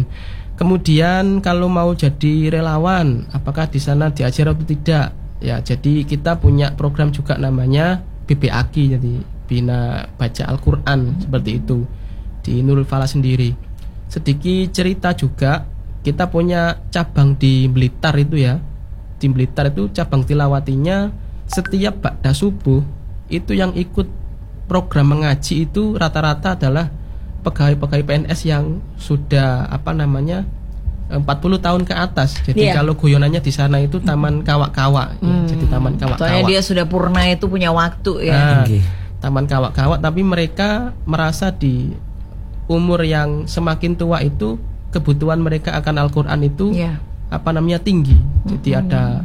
Kemudian 0.53 1.41
kalau 1.41 1.65
mau 1.65 1.97
jadi 1.97 2.53
relawan, 2.53 3.25
apakah 3.33 3.65
di 3.65 3.81
sana 3.81 4.13
diajar 4.13 4.53
atau 4.53 4.65
tidak? 4.65 5.13
Ya, 5.43 5.59
jadi 5.59 6.05
kita 6.05 6.39
punya 6.39 6.71
program 6.77 7.11
juga 7.11 7.35
namanya 7.35 7.99
BBAKI 8.29 8.83
jadi 8.95 9.13
Bina 9.43 10.07
Baca 10.15 10.43
Al-Qur'an 10.47 11.19
seperti 11.19 11.51
itu 11.59 11.83
di 12.45 12.63
Nurul 12.63 12.87
Falah 12.87 13.09
sendiri. 13.09 13.51
Sedikit 14.07 14.71
cerita 14.71 15.11
juga, 15.17 15.65
kita 16.05 16.29
punya 16.29 16.79
cabang 16.93 17.35
di 17.35 17.65
Blitar 17.67 18.13
itu 18.21 18.39
ya. 18.39 18.61
Di 19.17 19.27
Blitar 19.27 19.73
itu 19.73 19.89
cabang 19.91 20.23
tilawatinya 20.23 21.11
setiap 21.49 21.99
bakda 21.99 22.31
subuh 22.31 22.83
itu 23.27 23.51
yang 23.51 23.75
ikut 23.75 24.07
program 24.67 25.11
mengaji 25.17 25.67
itu 25.67 25.95
rata-rata 25.99 26.55
adalah 26.55 26.87
pegawai-pegawai 27.43 28.03
PNS 28.03 28.39
yang 28.43 28.65
sudah 28.95 29.67
apa 29.67 29.91
namanya 29.91 30.47
40 31.11 31.21
tahun 31.59 31.81
ke 31.83 31.93
atas. 31.93 32.39
Jadi 32.41 32.71
Iya. 32.71 32.79
kalau 32.79 32.95
guyonannya 32.95 33.37
di 33.37 33.51
sana 33.51 33.77
itu 33.77 33.99
taman 33.99 34.41
kawak-kawak, 34.41 35.19
ya. 35.19 35.35
jadi 35.45 35.65
taman 35.67 35.93
Soalnya 35.93 36.17
kawak-kawak. 36.17 36.49
dia 36.49 36.59
sudah 36.63 36.85
purna 36.87 37.21
itu 37.27 37.45
punya 37.45 37.69
waktu 37.69 38.11
ya. 38.25 38.33
Nah, 38.33 38.65
taman 39.19 39.45
kawak-kawak 39.45 39.99
tapi 39.99 40.23
mereka 40.23 40.95
merasa 41.03 41.51
di 41.51 41.93
umur 42.65 43.03
yang 43.03 43.45
semakin 43.45 43.93
tua 43.93 44.19
itu 44.19 44.55
kebutuhan 44.89 45.37
mereka 45.37 45.75
akan 45.75 45.95
Al-Qur'an 46.01 46.39
itu 46.41 46.71
Iya. 46.71 46.97
apa 47.29 47.51
namanya 47.51 47.77
tinggi. 47.77 48.15
Jadi 48.47 48.69
ada 48.73 49.21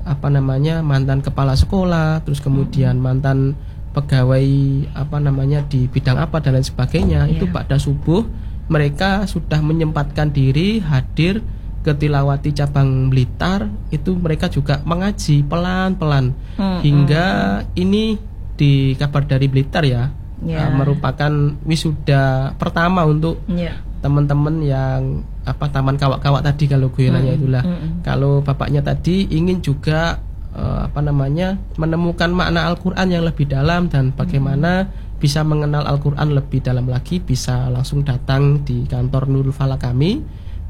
apa 0.00 0.26
namanya 0.26 0.80
mantan 0.80 1.20
kepala 1.20 1.54
sekolah, 1.54 2.24
terus 2.24 2.40
kemudian 2.40 2.96
mantan 2.96 3.54
pegawai 3.90 4.46
apa 4.94 5.16
namanya 5.18 5.62
di 5.62 5.86
bidang 5.86 6.16
apa 6.16 6.38
dan 6.38 6.54
lain 6.54 6.64
sebagainya. 6.64 7.26
Itu 7.26 7.46
Iya. 7.46 7.54
pada 7.54 7.76
subuh 7.76 8.22
mereka 8.66 9.26
sudah 9.26 9.58
menyempatkan 9.58 10.30
diri 10.30 10.78
hadir 10.78 11.42
ke 11.80 11.90
Tilawati 11.90 12.52
cabang 12.52 13.08
Blitar 13.08 13.66
itu 13.88 14.12
mereka 14.12 14.46
juga 14.46 14.78
mengaji 14.84 15.42
pelan-pelan 15.42 16.36
Hmm, 16.54 16.78
hingga 16.84 17.26
ini 17.72 18.20
di 18.54 18.92
kabar 18.94 19.24
dari 19.24 19.48
Blitar 19.48 19.82
ya 19.82 20.12
Ya. 20.40 20.68
uh, 20.68 20.72
merupakan 20.72 21.32
wisuda 21.64 22.52
pertama 22.56 23.04
untuk 23.04 23.40
Iya. 23.44 23.80
teman-teman 24.00 24.60
yang 24.60 25.00
apa 25.42 25.68
taman 25.68 25.96
kawak-kawak 25.96 26.40
tadi 26.40 26.64
kalau 26.64 26.88
guyonannya 26.88 27.32
itulah 27.34 27.64
mm. 27.64 27.90
kalau 28.00 28.40
bapaknya 28.40 28.80
tadi 28.80 29.24
ingin 29.28 29.60
juga 29.60 30.20
eh, 30.54 30.80
apa 30.86 31.00
namanya 31.02 31.58
menemukan 31.76 32.30
makna 32.32 32.70
Al-Qur'an 32.70 33.10
yang 33.10 33.26
lebih 33.26 33.50
dalam 33.50 33.90
dan 33.90 34.14
bagaimana 34.14 34.88
bisa 35.20 35.44
mengenal 35.44 35.84
Al-Qur'an 35.84 36.32
lebih 36.32 36.64
dalam 36.64 36.88
lagi 36.88 37.20
bisa 37.20 37.68
langsung 37.68 38.02
datang 38.02 38.64
di 38.64 38.88
kantor 38.88 39.28
Nurul 39.28 39.52
Fala 39.52 39.76
kami 39.76 40.22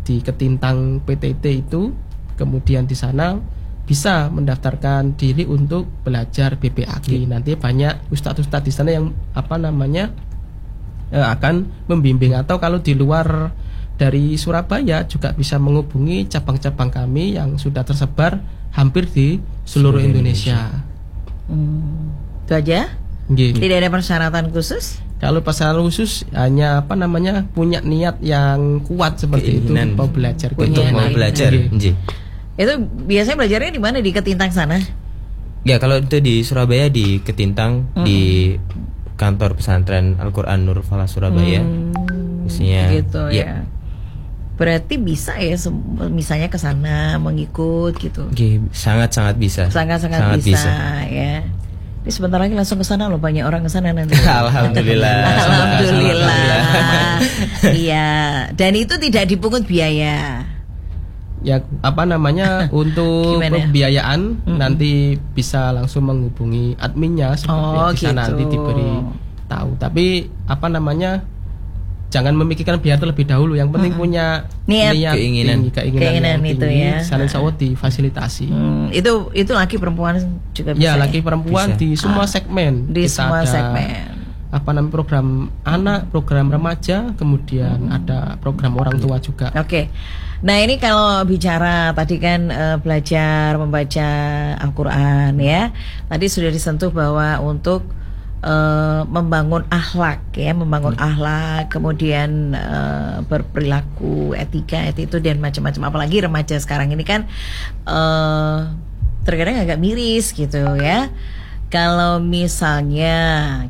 di 0.03 0.19
Ketintang 0.19 1.05
PTT 1.07 1.45
itu 1.55 1.95
kemudian 2.35 2.89
di 2.89 2.97
sana 2.97 3.37
bisa 3.91 4.31
mendaftarkan 4.31 5.19
diri 5.19 5.43
untuk 5.45 6.07
belajar 6.07 6.55
BPAG 6.55 7.27
nanti 7.27 7.59
banyak 7.59 8.15
ustadz-ustadz 8.15 8.67
di 8.67 8.71
sana 8.71 8.91
yang 8.95 9.11
apa 9.35 9.59
namanya 9.59 10.15
eh, 11.11 11.27
akan 11.27 11.87
membimbing. 11.91 12.39
Atau 12.39 12.63
kalau 12.63 12.79
di 12.79 12.95
luar 12.95 13.51
dari 13.99 14.39
Surabaya 14.39 15.05
juga 15.05 15.35
bisa 15.35 15.61
menghubungi 15.61 16.31
cabang-cabang 16.31 16.89
kami 16.89 17.37
yang 17.37 17.59
sudah 17.61 17.85
tersebar 17.85 18.41
hampir 18.75 19.07
di 19.11 19.39
seluruh 19.67 20.03
Indonesia. 20.03 20.83
Hmm. 21.51 22.15
Itu 22.47 22.53
aja? 22.55 22.91
Nggih. 23.31 23.59
Tidak 23.59 23.77
ada 23.79 23.91
persyaratan 23.91 24.51
khusus? 24.51 24.99
Kalau 25.21 25.45
pasaran 25.45 25.77
khusus 25.85 26.25
hanya 26.33 26.81
apa 26.81 26.97
namanya 26.97 27.45
punya 27.53 27.85
niat 27.85 28.25
yang 28.25 28.81
kuat 28.89 29.21
seperti 29.21 29.61
Keinginan. 29.61 29.93
itu 29.93 30.01
mau 30.01 30.09
belajar 30.09 30.49
Untuk 30.57 30.85
mau 30.89 31.07
belajar, 31.13 31.53
Nggih. 31.53 31.77
Nji. 31.77 31.91
Itu 32.57 32.73
biasanya 33.05 33.37
belajarnya 33.37 33.71
di 33.77 33.83
mana? 33.83 33.97
Di 34.01 34.11
Ketintang 34.17 34.51
sana? 34.51 34.81
Ya 35.61 35.77
kalau 35.77 36.01
itu 36.01 36.25
di 36.25 36.41
Surabaya 36.41 36.89
di 36.89 37.21
Ketintang 37.21 37.93
di 38.01 38.57
kantor 39.21 39.61
pesantren 39.61 40.17
Al-Qur'an 40.17 40.65
Nur 40.65 40.81
Falah 40.81 41.05
Surabaya. 41.05 41.61
Biasanya 42.49 42.83
gitu 42.97 43.23
ya. 43.29 43.45
ya. 43.45 43.53
Berarti 44.61 44.95
bisa 44.95 45.41
ya 45.41 45.57
misalnya 46.07 46.47
ke 46.47 46.61
sana 46.61 47.17
mengikut 47.17 47.97
gitu. 47.97 48.29
Oke, 48.29 48.61
sangat-sangat 48.71 49.41
bisa. 49.41 49.63
Sangat-sangat 49.67 50.37
bisa, 50.37 50.69
ya. 51.09 51.41
Ini 52.01 52.11
sebentar 52.11 52.37
lagi 52.37 52.53
langsung 52.53 52.77
ke 52.77 52.85
sana 52.85 53.09
loh 53.09 53.17
banyak 53.17 53.41
orang 53.41 53.65
ke 53.65 53.71
sana 53.71 53.89
nanti. 53.91 54.13
Alhamdulillah. 54.45 55.17
Alhamdulillah. 55.41 56.45
Iya, 57.67 58.09
dan 58.53 58.73
itu 58.75 58.95
tidak 58.97 59.25
dipungut 59.27 59.65
biaya. 59.65 60.45
ya 61.41 61.57
apa 61.81 62.05
namanya 62.05 62.65
untuk 62.73 63.41
Gimana? 63.41 63.65
pembiayaan 63.65 64.21
nanti 64.61 65.17
bisa 65.33 65.73
langsung 65.73 66.05
menghubungi 66.05 66.77
adminnya 66.77 67.33
Oh, 67.49 67.89
seperti 67.89 67.97
bisa 67.97 68.09
gitu. 68.13 68.21
nanti 68.21 68.43
diberi 68.45 68.93
tahu 69.49 69.73
tapi 69.81 70.07
apa 70.45 70.69
namanya 70.69 71.25
jangan 72.11 72.35
memikirkan 72.35 72.77
biaya 72.77 72.99
terlebih 72.99 73.23
dahulu 73.23 73.55
yang 73.55 73.71
penting 73.71 73.95
punya 73.95 74.51
Niat. 74.67 74.93
Keinginan. 75.15 75.15
tinggi, 75.57 75.71
keinginan, 75.71 76.03
Keinginan 76.03 76.31
yang 76.37 76.43
itu 76.45 76.59
tinggi, 76.61 76.83
ya. 76.85 76.99
sana 77.01 77.23
insya 77.25 77.39
Allah 77.39 77.55
difasilitasi 77.55 78.47
Hmm, 78.47 78.87
itu 78.91 79.13
itu 79.33 79.51
laki 79.51 79.77
perempuan 79.77 80.19
juga 80.51 80.75
bisa. 80.75 80.83
ya 80.85 80.93
laki 80.97 81.19
perempuan 81.21 81.69
Bisa. 81.71 81.79
di 81.79 81.89
semua 81.95 82.27
segmen 82.27 82.73
Di 82.87 83.07
Kita 83.07 83.15
semua 83.17 83.39
ada 83.41 83.49
segmen. 83.49 84.07
apa 84.51 84.69
namanya 84.69 84.91
program 84.91 85.27
anak 85.63 86.01
program 86.09 86.47
remaja 86.49 87.15
kemudian 87.15 87.79
Hmm. 87.81 87.95
ada 87.95 88.19
program 88.37 88.75
orang 88.75 88.99
tua 88.99 89.17
juga 89.17 89.55
Oke. 89.55 89.87
Nah, 90.41 90.57
ini 90.57 90.75
kalau 90.75 91.21
bicara 91.23 91.93
tadi 91.93 92.17
kan 92.17 92.49
eh, 92.49 92.77
belajar 92.77 93.55
membaca 93.55 94.09
Al-Qur'an 94.57 95.37
ya. 95.37 95.69
Tadi 96.07 96.27
sudah 96.27 96.49
disentuh 96.49 96.89
bahwa 96.89 97.37
untuk 97.41 97.85
eh, 98.41 99.03
membangun 99.05 99.65
akhlak 99.69 100.33
ya, 100.37 100.53
membangun 100.57 100.97
akhlak, 100.97 101.69
kemudian 101.73 102.57
eh, 102.57 103.17
berperilaku, 103.25 104.33
etika, 104.37 104.89
itu 104.93 105.17
dan 105.21 105.41
macam-macam 105.41 105.93
apalagi 105.93 106.25
remaja 106.25 106.57
sekarang 106.57 106.93
ini 106.93 107.05
kan 107.05 107.29
eh 107.89 108.59
terkadang 109.25 109.61
agak 109.61 109.79
miris 109.81 110.33
gitu 110.33 110.77
ya. 110.81 111.13
Kalau 111.71 112.19
misalnya 112.19 113.15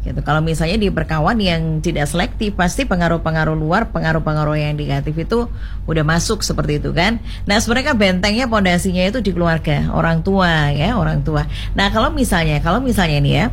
gitu, 0.01 0.25
kalau 0.25 0.41
misalnya 0.41 0.81
di 0.81 0.89
perkawan 0.89 1.37
yang 1.37 1.85
tidak 1.85 2.09
selektif 2.09 2.57
pasti 2.57 2.89
pengaruh-pengaruh 2.89 3.53
luar, 3.53 3.93
pengaruh-pengaruh 3.93 4.57
yang 4.57 4.73
negatif 4.73 5.13
itu 5.21 5.53
udah 5.85 6.01
masuk 6.01 6.41
seperti 6.41 6.81
itu 6.81 6.97
kan. 6.97 7.21
Nah, 7.45 7.61
sebenarnya 7.61 7.93
kan 7.93 7.97
bentengnya 8.01 8.49
pondasinya 8.49 9.05
itu 9.05 9.21
di 9.21 9.37
keluarga, 9.37 9.93
orang 9.93 10.25
tua 10.25 10.73
ya, 10.73 10.97
orang 10.97 11.21
tua. 11.21 11.45
Nah, 11.77 11.93
kalau 11.93 12.09
misalnya 12.09 12.65
kalau 12.65 12.81
misalnya 12.81 13.21
nih 13.21 13.35
ya 13.37 13.47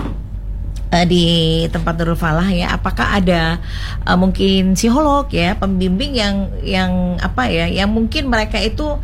eh, 0.92 1.06
di 1.08 1.26
tempat 1.68 2.00
Nurul 2.00 2.20
Falah 2.20 2.48
ya 2.52 2.74
apakah 2.76 3.20
ada 3.20 3.60
eh, 4.06 4.18
mungkin 4.18 4.74
psikolog 4.74 5.28
ya 5.32 5.56
pembimbing 5.60 6.16
yang 6.16 6.36
yang 6.64 6.92
apa 7.20 7.50
ya 7.52 7.66
yang 7.68 7.92
mungkin 7.92 8.32
mereka 8.32 8.60
itu 8.62 8.98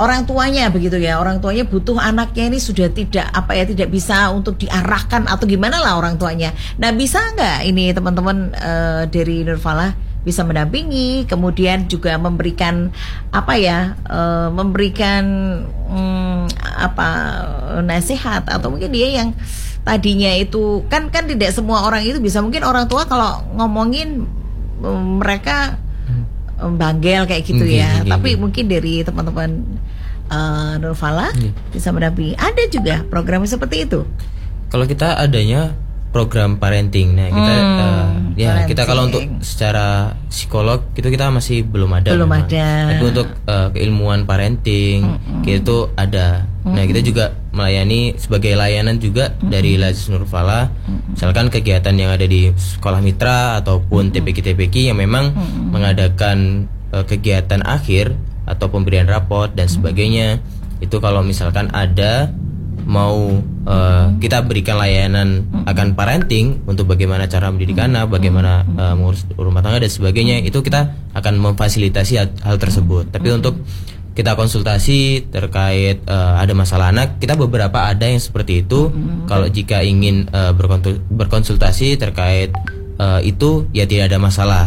orang 0.00 0.24
tuanya 0.24 0.72
begitu 0.72 0.96
ya 0.98 1.20
orang 1.20 1.38
tuanya 1.38 1.68
butuh 1.68 2.00
anaknya 2.00 2.48
ini 2.48 2.58
sudah 2.58 2.88
tidak 2.90 3.28
apa 3.30 3.54
ya 3.54 3.64
tidak 3.68 3.92
bisa 3.92 4.32
untuk 4.32 4.58
diarahkan 4.58 5.28
atau 5.28 5.44
gimana 5.44 5.78
lah 5.78 6.00
orang 6.00 6.16
tuanya. 6.16 6.50
Nah 6.80 6.90
bisa 6.90 7.22
nggak 7.36 7.58
ini 7.68 7.92
teman-teman 7.94 8.50
eh, 8.56 9.02
dari 9.12 9.46
Nurul 9.46 9.62
Falah 9.62 9.92
bisa 10.22 10.46
mendampingi 10.46 11.26
kemudian 11.26 11.90
juga 11.90 12.14
memberikan 12.14 12.94
apa 13.34 13.58
ya 13.58 13.98
eh, 14.06 14.48
memberikan 14.50 15.24
hmm, 15.66 16.50
apa 16.78 17.08
nasihat 17.84 18.48
atau 18.48 18.74
mungkin 18.74 18.90
dia 18.90 19.22
yang 19.22 19.34
tadinya 19.82 20.30
itu 20.38 20.86
kan 20.86 21.10
kan 21.10 21.26
tidak 21.26 21.50
semua 21.50 21.86
orang 21.86 22.06
itu 22.06 22.18
bisa. 22.22 22.38
Mungkin 22.38 22.62
orang 22.62 22.86
tua 22.86 23.06
kalau 23.06 23.42
ngomongin 23.58 24.26
mm, 24.82 25.22
mereka 25.22 25.78
mm, 26.62 26.74
banggel 26.78 27.26
kayak 27.26 27.42
gitu 27.42 27.64
ya. 27.66 28.02
nggih, 28.02 28.10
tapi 28.10 28.38
mungkin. 28.38 28.64
dari 28.70 29.02
teman-teman 29.02 29.50
uh, 30.30 30.74
Nurfala 30.78 31.34
Nggih. 31.34 31.52
bisa 31.74 31.88
mendampingi. 31.90 32.34
Ada 32.38 32.62
juga 32.70 33.02
programnya 33.06 33.50
seperti 33.50 33.86
itu. 33.90 34.00
Kalau 34.72 34.88
kita 34.88 35.20
adanya 35.20 35.76
program 36.12 36.60
parenting. 36.60 37.16
Nah, 37.16 37.26
kita 37.26 37.52
Hmm, 37.52 37.80
eh, 37.80 38.06
ya 38.38 38.52
kita 38.68 38.84
kalau 38.84 39.08
untuk 39.08 39.24
parenting. 39.24 39.42
secara 39.42 39.86
psikolog 40.28 40.84
itu 40.92 41.08
kita 41.08 41.32
masih 41.32 41.64
belum 41.64 41.90
ada. 41.96 42.12
Belum 42.12 42.28
memang. 42.28 42.44
ada. 42.46 42.68
Tapi 42.92 43.04
untuk 43.08 43.28
eh, 43.42 43.68
keilmuan 43.72 44.20
parenting 44.22 44.98
itu 45.42 45.76
ada. 45.96 46.44
Nah, 46.62 46.84
kita 46.84 47.00
juga 47.00 47.24
melayani 47.50 48.14
sebagai 48.14 48.54
layanan 48.54 48.96
juga 48.96 49.34
dari 49.40 49.74
Lazis 49.74 50.06
Nur 50.06 50.22
Falah. 50.22 50.70
Misalkan 51.10 51.48
kegiatan 51.48 51.92
yang 51.92 52.14
ada 52.14 52.22
di 52.22 52.54
sekolah 52.54 53.02
mitra 53.02 53.58
ataupun 53.58 54.14
TPK-TPK 54.14 54.92
yang 54.92 54.96
memang 54.96 55.34
mengadakan 55.72 56.68
eh, 56.92 57.02
kegiatan 57.02 57.64
akhir 57.64 58.14
atau 58.44 58.68
pemberian 58.68 59.08
raport 59.08 59.50
dan 59.52 59.66
sebagainya. 59.66 60.38
Itu 60.78 60.98
kalau 60.98 61.22
misalkan 61.22 61.70
ada 61.70 62.30
mau 62.86 63.40
eh, 63.66 64.06
kita 64.18 64.42
berikan 64.44 64.78
layanan 64.78 65.46
akan 65.64 65.94
parenting 65.94 66.62
untuk 66.66 66.90
bagaimana 66.90 67.30
cara 67.30 67.48
mendidik 67.48 67.78
anak, 67.78 68.10
bagaimana 68.10 68.66
eh, 68.66 68.94
mengurus 68.98 69.26
rumah 69.34 69.62
tangga 69.62 69.82
dan 69.82 69.92
sebagainya, 69.92 70.42
itu 70.42 70.60
kita 70.60 70.92
akan 71.14 71.38
memfasilitasi 71.38 72.12
hal, 72.18 72.28
hal 72.42 72.56
tersebut. 72.58 73.10
Tapi 73.14 73.28
untuk 73.30 73.62
kita 74.12 74.36
konsultasi 74.36 75.32
terkait 75.32 76.04
eh, 76.04 76.34
ada 76.36 76.52
masalah 76.52 76.92
anak, 76.92 77.16
kita 77.22 77.38
beberapa 77.38 77.88
ada 77.88 78.04
yang 78.04 78.20
seperti 78.20 78.66
itu. 78.66 78.92
Kalau 79.30 79.48
jika 79.48 79.80
ingin 79.80 80.28
berkontul- 80.30 81.00
berkonsultasi 81.08 81.96
terkait 81.96 82.52
eh, 83.00 83.20
itu, 83.24 83.70
ya 83.72 83.88
tidak 83.88 84.12
ada 84.12 84.18
masalah. 84.20 84.64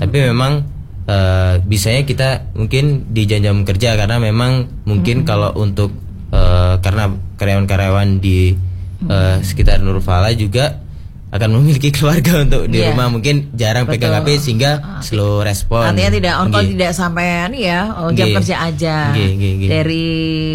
Tapi 0.00 0.16
memang 0.26 0.66
eh, 1.06 1.54
bisanya 1.62 2.02
kita 2.02 2.28
mungkin 2.58 3.10
di 3.14 3.26
jam-jam 3.30 3.62
kerja 3.62 3.94
karena 3.94 4.18
memang 4.18 4.66
mungkin 4.86 5.22
kalau 5.22 5.54
untuk 5.54 5.94
eh, 6.30 6.74
karena 6.82 7.04
karyawan-karyawan 7.38 8.18
di 8.22 8.54
eh, 9.06 9.36
sekitar 9.42 9.82
Nurul 9.82 10.02
Fala 10.02 10.30
juga 10.34 10.89
akan 11.30 11.48
memiliki 11.56 11.90
keluarga 11.96 12.42
untuk 12.42 12.66
di 12.66 12.78
Iya. 12.78 12.90
rumah 12.90 13.06
mungkin 13.08 13.52
jarang 13.52 13.84
pegang 13.84 14.10
Betul. 14.12 14.26
HP 14.26 14.40
sehingga 14.40 14.70
slow 15.00 15.40
respon. 15.40 15.84
Artinya 15.86 16.10
tidak 16.10 16.34
on 16.34 16.46
call 16.48 16.66
tidak 16.66 16.90
sampai 16.90 17.26
nih 17.48 17.62
ya 17.66 17.80
oh, 17.94 18.10
jam 18.10 18.26
kerja 18.34 18.56
aja. 18.62 18.96
Nggih, 19.10 19.30
nggih, 19.32 19.52
nggih. 19.54 19.68
Dari 19.68 20.06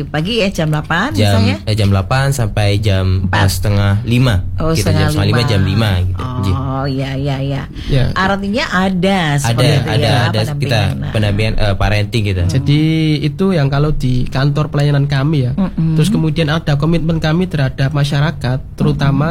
pagi 0.05 0.33
ya 0.37 0.47
jam 0.49 0.67
8 0.67 0.83
jam 1.13 1.15
misalnya. 1.15 1.55
eh, 1.63 1.75
jam 1.75 1.89
8 1.89 2.05
sampai 2.31 2.67
jam 2.77 3.05
Empat. 3.23 3.39
eh, 3.39 3.49
setengah 3.49 3.93
5 4.01 4.35
Oh, 4.57 4.71
kita 4.71 4.91
jam 4.91 5.07
setengah 5.09 5.27
5 5.31 5.41
jam 5.45 5.61
5 5.61 5.89
gitu. 6.03 6.23
Oh 6.45 6.85
iya 6.85 7.11
iya 7.13 7.35
iya. 7.39 7.63
Ya. 7.85 8.03
Artinya 8.11 8.65
ada 8.67 9.17
ada 9.33 9.37
seperti 9.37 9.63
itu 9.65 9.87
ada 9.87 10.03
ya, 10.03 10.15
ada 10.23 10.39
kita 10.51 10.79
pendampingan. 10.81 11.11
pendampingan 11.11 11.53
eh, 11.57 11.75
parenting 11.75 12.23
kita. 12.25 12.43
Jadi 12.47 12.81
itu 13.21 13.45
yang 13.51 13.67
kalau 13.67 13.91
di 13.91 14.25
kantor 14.25 14.67
pelayanan 14.67 15.05
kami 15.05 15.45
ya. 15.45 15.51
Terus 15.95 16.09
kemudian 16.09 16.49
ada 16.49 16.75
komitmen 16.75 17.17
kami 17.17 17.45
terhadap 17.45 17.91
masyarakat, 17.91 18.59
terutama 18.75 19.29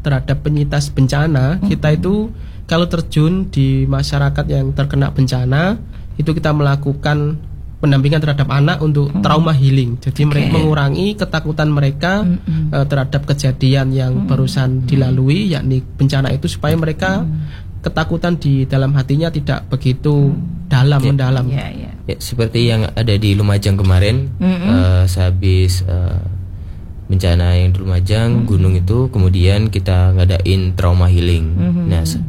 terhadap 0.00 0.40
penyintas 0.40 0.83
bencana. 0.90 1.60
Kita 1.62 1.94
itu 1.94 2.32
kalau 2.64 2.88
terjun 2.88 3.52
di 3.52 3.84
masyarakat 3.84 4.44
yang 4.48 4.72
terkena 4.72 5.12
bencana, 5.12 5.76
itu 6.16 6.30
kita 6.32 6.50
melakukan 6.56 7.36
pendampingan 7.84 8.24
terhadap 8.24 8.48
anak 8.48 8.80
untuk 8.80 9.12
trauma 9.20 9.52
healing. 9.52 10.00
Jadi 10.00 10.24
mereka 10.24 10.56
mengurangi 10.56 11.12
ketakutan 11.20 11.68
mereka 11.68 12.24
eh, 12.72 12.86
terhadap 12.88 13.28
kejadian 13.28 13.92
yang 13.92 14.24
barusan 14.24 14.88
dilalui, 14.88 15.52
yakni 15.52 15.84
bencana 15.84 16.32
itu 16.32 16.48
supaya 16.48 16.72
mereka 16.80 17.28
ketakutan 17.84 18.40
di 18.40 18.64
dalam 18.64 18.96
hatinya 18.96 19.28
tidak 19.28 19.68
begitu 19.68 20.32
dalam 20.72 21.04
mendalam. 21.04 21.44
Iya 21.52 21.68
iya. 21.68 21.90
Ya, 22.04 22.16
seperti 22.16 22.68
yang 22.68 22.88
ada 22.88 23.14
di 23.16 23.36
Lumajang 23.36 23.76
kemarin, 23.76 24.32
eh, 24.40 25.04
sehabis 25.04 25.84
eh, 25.84 26.33
bencana 27.04 27.54
yang 27.54 27.70
di 27.70 27.78
Lumajang, 27.78 28.44
gunung 28.44 28.74
itu, 28.74 29.08
kemudian 29.08 29.68
kita 29.68 30.12
ngadain 30.12 30.72
trauma 30.72 31.06
healing. 31.06 31.52
Nah, 31.86 32.02
se- 32.02 32.22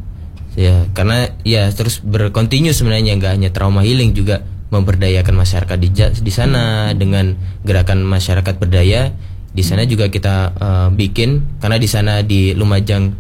ya 0.55 0.87
karena 0.91 1.27
ya 1.41 1.67
terus 1.69 1.99
berkontinu 1.99 2.71
sebenarnya 2.71 3.15
nggak 3.15 3.33
hanya 3.33 3.49
trauma 3.49 3.83
healing 3.83 4.11
juga 4.11 4.43
memberdayakan 4.65 5.35
masyarakat 5.35 5.77
di 5.77 5.89
di 6.17 6.31
sana 6.31 6.91
dengan 6.91 7.35
gerakan 7.61 8.03
masyarakat 8.03 8.55
berdaya. 8.55 9.11
Di 9.49 9.63
sana 9.63 9.83
juga 9.83 10.07
kita 10.07 10.35
eh, 10.51 10.87
bikin 10.91 11.59
karena 11.59 11.77
di 11.77 11.87
sana 11.87 12.19
di 12.19 12.51
Lumajang 12.51 13.15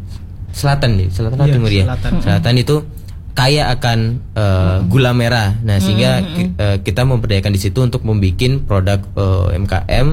Selatan 0.51 0.95
nih, 0.95 1.07
selatan 1.11 1.35
atau 1.35 1.47
Iya, 1.47 1.53
timur 1.53 1.67
ya. 1.69 1.83
selatan. 1.85 2.11
Selatan 2.19 2.53
itu 2.55 2.75
kaya 3.31 3.67
akan 3.69 3.99
eh, 4.31 4.77
gula 4.87 5.11
merah. 5.11 5.51
Nah, 5.59 5.79
sehingga 5.79 6.23
eh, 6.55 6.77
kita 6.79 7.03
memberdayakan 7.03 7.51
di 7.51 7.59
situ 7.59 7.79
untuk 7.79 8.03
membuat 8.03 8.63
produk 8.63 8.99
eh, 9.15 9.59
MKM 9.59 10.07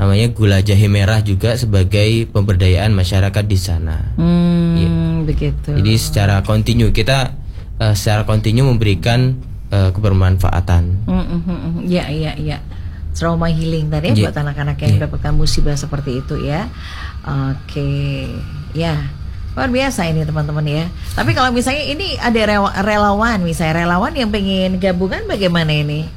namanya 0.00 0.32
gula 0.32 0.64
jahe 0.64 0.88
merah 0.88 1.20
juga 1.20 1.52
sebagai 1.60 2.24
pemberdayaan 2.32 2.88
masyarakat 2.96 3.44
di 3.44 3.58
sana. 3.60 4.16
Hmm, 4.16 5.28
begitu. 5.28 5.76
Jadi 5.76 5.92
secara 6.00 6.40
kontinu 6.40 6.88
kita 6.88 7.36
eh, 7.76 7.92
secara 7.92 8.24
kontinu 8.24 8.64
memberikan 8.72 9.36
eh, 9.68 9.92
kebermanfaatan. 9.92 11.04
Hmm, 11.04 11.44
hmm. 11.44 11.84
Iya 11.84 12.08
iya 12.08 12.32
iya. 12.40 12.58
Trauma 13.12 13.52
healing 13.52 13.92
tadi 13.92 14.08
ya 14.08 14.14
Iya. 14.16 14.24
buat 14.32 14.38
anak-anak 14.40 14.76
yang 14.80 14.90
mendapatkan 14.96 15.36
musibah 15.36 15.76
seperti 15.76 16.24
itu 16.24 16.40
ya. 16.48 16.64
Oke, 17.20 18.24
ya 18.72 18.96
luar 19.52 19.68
biasa 19.68 20.08
ini 20.08 20.24
teman-teman 20.24 20.64
ya. 20.64 20.88
Tapi 21.12 21.36
kalau 21.36 21.52
misalnya 21.52 21.84
ini 21.84 22.16
ada 22.16 22.64
relawan, 22.80 23.44
misalnya 23.44 23.84
relawan 23.84 24.16
yang 24.16 24.32
pengen 24.32 24.80
gabungan 24.80 25.28
bagaimana 25.28 25.68
ini? 25.74 26.08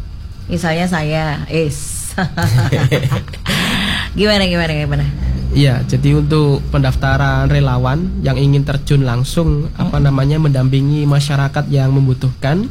Misalnya 0.47 0.87
saya, 0.87 1.43
es. 1.51 1.99
gimana 4.13 4.43
gimana 4.43 4.71
gimana? 4.71 5.05
Iya, 5.53 5.85
jadi 5.85 6.17
untuk 6.17 6.65
pendaftaran 6.67 7.45
relawan 7.45 8.09
yang 8.21 8.33
ingin 8.35 8.63
terjun 8.63 9.01
langsung 9.03 9.69
apa 9.75 9.97
namanya 9.97 10.37
mendampingi 10.37 11.05
masyarakat 11.05 11.69
yang 11.69 11.93
membutuhkan, 11.93 12.65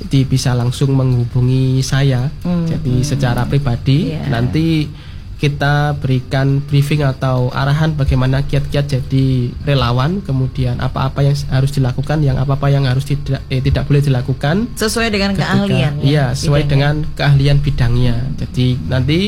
jadi 0.00 0.24
bisa 0.24 0.52
langsung 0.52 0.92
menghubungi 0.92 1.84
saya. 1.84 2.32
Jadi 2.64 3.04
secara 3.04 3.44
pribadi 3.44 4.08
Iya. 4.10 4.24
nanti 4.26 4.88
kita 5.34 5.92
berikan 5.94 6.64
briefing 6.64 7.04
atau 7.04 7.52
arahan 7.52 7.92
bagaimana 7.92 8.40
kiat-kiat 8.40 8.88
jadi 8.88 9.26
relawan, 9.60 10.24
kemudian 10.24 10.80
apa-apa 10.80 11.20
yang 11.20 11.36
harus 11.50 11.68
dilakukan, 11.70 12.24
yang 12.24 12.40
apa-apa 12.40 12.72
yang 12.72 12.88
harus 12.88 13.04
tidak 13.04 13.44
eh, 13.46 13.60
tidak 13.60 13.84
boleh 13.84 14.00
dilakukan. 14.00 14.72
Sesuai 14.72 15.12
dengan 15.12 15.36
ketika- 15.36 15.52
keahlian 15.60 15.92
ya, 16.00 16.06
Iya, 16.08 16.24
sesuai 16.32 16.64
bidangnya. 16.64 16.72
dengan 16.72 16.94
keahlian 17.12 17.58
bidangnya. 17.60 18.16
Jadi 18.40 18.66
nanti 18.88 19.18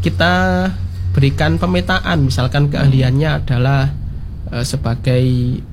kita 0.00 0.32
berikan 1.12 1.60
pemetaan, 1.60 2.24
misalkan 2.24 2.72
keahliannya 2.72 3.30
adalah 3.44 3.92
eh, 4.50 4.64
sebagai 4.64 5.24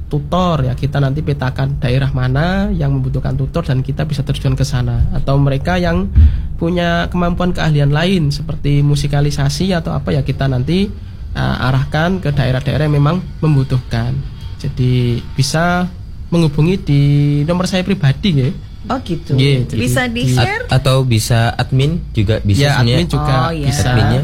tutor 0.07 0.63
ya 0.63 0.71
kita 0.71 1.03
nanti 1.03 1.19
petakan 1.19 1.83
daerah 1.83 2.07
mana 2.15 2.71
yang 2.71 2.95
membutuhkan 2.95 3.35
tutor 3.35 3.67
dan 3.67 3.83
kita 3.83 4.07
bisa 4.07 4.23
terjun 4.23 4.55
ke 4.55 4.63
sana 4.63 5.03
atau 5.11 5.35
mereka 5.35 5.75
yang 5.75 6.07
punya 6.55 7.11
kemampuan 7.11 7.51
keahlian 7.51 7.91
lain 7.91 8.31
seperti 8.31 8.79
musikalisasi 8.87 9.75
atau 9.75 9.91
apa 9.91 10.15
ya 10.15 10.23
kita 10.23 10.47
nanti 10.47 10.87
eh, 11.35 11.65
arahkan 11.67 12.23
ke 12.23 12.31
daerah-daerah 12.31 12.87
yang 12.87 12.95
memang 12.99 13.17
membutuhkan. 13.43 14.15
Jadi 14.57 15.21
bisa 15.37 15.85
menghubungi 16.33 16.75
di 16.81 17.01
nomor 17.45 17.69
saya 17.69 17.85
pribadi 17.85 18.31
ya. 18.35 18.49
Oh 18.87 18.99
gitu. 19.03 19.35
Jadi 19.35 19.67
Bisa 19.75 20.07
di- 20.07 20.31
share? 20.31 20.63
At- 20.65 20.79
atau 20.79 21.03
bisa 21.03 21.51
admin 21.53 21.99
juga 22.11 22.39
bisa 22.39 22.61
ya, 22.61 22.79
admin 22.79 23.03
juga 23.05 23.35
Oh, 23.47 23.51
iya. 23.51 23.67
bisa. 23.67 23.89
Adminnya. 23.91 24.23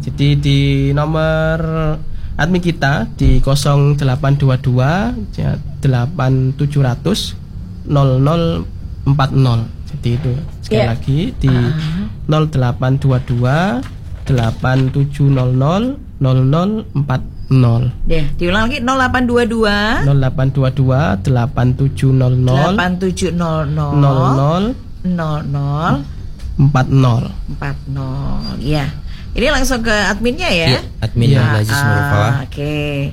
Jadi 0.00 0.28
di 0.36 0.58
nomor 0.92 1.56
admin 2.36 2.60
kita 2.60 3.08
di 3.16 3.40
0822 3.40 5.16
ya, 5.34 5.56
8700 5.80 7.32
0040. 7.88 9.64
Jadi 9.94 10.10
itu 10.12 10.32
sekali 10.60 10.80
Iya. 10.80 10.86
lagi 10.90 11.18
di 11.38 11.54
0822 12.28 13.80
8700 14.24 15.96
0040. 16.20 17.33
Deh, 18.08 18.24
diulang 18.40 18.72
lagi 18.72 18.80
0822 18.80 20.08
0822 20.08 21.24
8700 21.24 22.76
8700 22.78 23.34
00 23.36 24.74
00 25.04 26.04
40. 26.54 27.58
40. 27.58 28.62
Ya. 28.62 28.86
Ini 29.34 29.50
langsung 29.50 29.82
ke 29.82 29.90
adminnya 29.90 30.46
ya. 30.46 30.78
Iya, 30.78 30.80
admin 31.02 31.34
Iya. 31.34 31.42
Lazis 31.58 31.74
Ah. 31.74 32.46
Oke. 32.46 33.10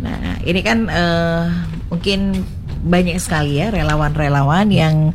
Nah, 0.00 0.40
ini 0.42 0.60
kan 0.64 0.88
eh, 0.88 1.44
mungkin 1.92 2.40
banyak 2.82 3.20
sekali 3.20 3.60
ya 3.60 3.68
relawan-relawan 3.68 4.72
yang 4.72 5.12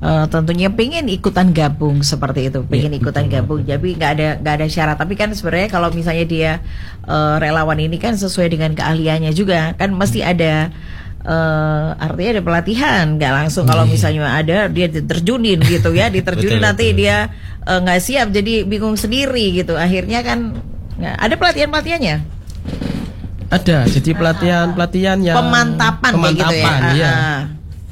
eh, 0.00 0.24
tentunya 0.26 0.68
pengen 0.68 1.06
ikutan 1.06 1.52
gabung 1.52 2.00
seperti 2.00 2.48
itu, 2.48 2.64
pengen 2.64 2.92
ikutan 2.92 3.28
gabung. 3.28 3.60
Jadi 3.62 3.94
nggak 3.94 4.10
ada 4.16 4.28
nggak 4.40 4.54
ada 4.56 4.66
syarat. 4.66 4.96
Tapi 4.96 5.14
kan 5.14 5.30
sebenarnya 5.30 5.68
kalau 5.68 5.88
misalnya 5.90 6.24
dia 6.24 6.52
eh, 7.04 7.34
relawan 7.38 7.76
ini 7.76 7.96
kan 7.96 8.16
sesuai 8.16 8.48
dengan 8.48 8.72
keahliannya 8.72 9.32
juga, 9.32 9.76
kan 9.76 9.92
mesti 9.92 10.20
ada 10.20 10.72
eh 11.20 11.88
artinya 12.00 12.40
ada 12.40 12.42
pelatihan, 12.42 13.04
nggak 13.14 13.32
langsung 13.36 13.68
kalau 13.68 13.84
misalnya 13.84 14.24
ada 14.24 14.72
dia 14.72 14.88
terjunin 14.88 15.60
gitu 15.60 15.92
ya, 15.92 16.08
diterjunin 16.16 16.56
Betul, 16.56 16.64
nanti 16.64 16.86
betul. 16.90 16.98
dia 17.04 17.16
nggak 17.60 18.00
siap 18.00 18.32
jadi 18.32 18.64
bingung 18.64 18.96
sendiri 18.96 19.52
gitu. 19.52 19.76
Akhirnya 19.76 20.24
kan 20.24 20.56
nggak- 20.96 21.18
ada 21.20 21.34
pelatihan 21.36 21.68
pelatihannya. 21.68 22.16
Ada, 23.50 23.82
jadi 23.90 24.10
pelatihan-pelatihan 24.14 25.18
yang 25.20 25.34
Pemantapan, 25.34 26.12
kayak 26.14 26.34
gitu 26.38 26.54
ya. 26.54 26.62
pemantapan, 26.62 26.80
iya. 26.94 27.10
Ah. 27.10 27.40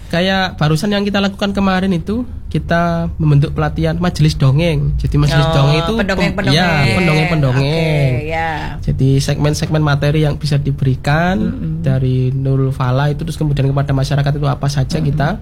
Kayak 0.09 0.57
barusan 0.57 0.89
yang 0.89 1.05
kita 1.05 1.21
lakukan 1.21 1.53
kemarin 1.53 1.93
itu 1.93 2.25
kita 2.49 3.13
membentuk 3.21 3.53
pelatihan 3.53 3.93
majelis 4.01 4.33
dongeng. 4.35 4.97
Jadi 4.97 5.21
majelis 5.21 5.45
Oh, 5.45 5.53
dongeng 5.53 5.77
itu 5.79 5.93
pendongeng-pendongeng. 5.95 6.57
ya, 6.57 6.97
pendongeng-pendongeng. 6.97 7.61
Oke, 7.61 8.25
ya. 8.25 8.51
Jadi 8.81 9.21
segmen-segmen 9.21 9.85
materi 9.85 10.25
yang 10.25 10.41
bisa 10.41 10.57
diberikan 10.57 11.37
dari 11.85 12.33
Nurul 12.33 12.73
Fala 12.73 13.13
itu 13.13 13.21
terus 13.21 13.37
kemudian 13.37 13.69
kepada 13.69 13.93
masyarakat 13.93 14.33
itu 14.33 14.49
apa 14.49 14.65
saja 14.67 14.97
kita 14.97 15.37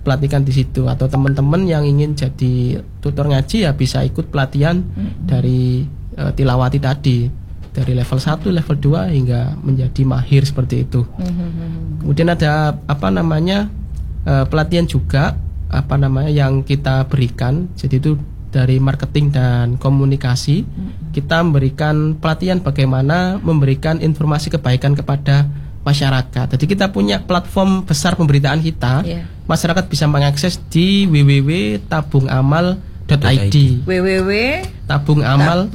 pelatihan 0.00 0.40
di 0.40 0.52
situ 0.56 0.88
atau 0.88 1.04
teman-teman 1.04 1.68
yang 1.68 1.84
ingin 1.84 2.16
jadi 2.16 2.80
tutor 3.04 3.28
ngaji 3.28 3.68
ya 3.68 3.76
bisa 3.76 4.00
ikut 4.00 4.32
pelatihan 4.32 4.80
dari 5.20 5.84
eh, 6.16 6.32
tilawati 6.32 6.80
tadi 6.80 7.28
dari 7.70 7.92
level 7.92 8.16
1, 8.18 8.48
level 8.48 8.76
2 8.80 9.12
hingga 9.12 9.40
menjadi 9.60 10.02
mahir 10.02 10.42
seperti 10.42 10.88
itu. 10.88 11.04
Kemudian 12.00 12.26
ada 12.26 12.74
apa 12.82 13.08
namanya 13.12 13.68
eh, 14.30 14.46
pelatihan 14.46 14.86
juga 14.86 15.34
apa 15.70 15.98
namanya 15.98 16.30
yang 16.30 16.62
kita 16.62 17.10
berikan. 17.10 17.66
Jadi 17.74 17.98
itu 17.98 18.14
dari 18.50 18.82
marketing 18.82 19.30
dan 19.30 19.66
komunikasi 19.78 20.66
kita 21.14 21.38
memberikan 21.46 22.18
pelatihan 22.18 22.58
bagaimana 22.58 23.38
memberikan 23.38 24.02
informasi 24.02 24.50
kebaikan 24.50 24.98
kepada 24.98 25.46
masyarakat. 25.86 26.58
Jadi 26.58 26.64
kita 26.66 26.90
punya 26.90 27.22
platform 27.22 27.86
besar 27.86 28.18
pemberitaan 28.18 28.60
kita. 28.60 29.06
Iya. 29.06 29.22
Masyarakat 29.46 29.86
bisa 29.86 30.06
mengakses 30.06 30.58
di 30.70 31.06
www.tabungamal.id. 33.10 33.56
www 33.86 34.32
Tabungamal 34.90 35.70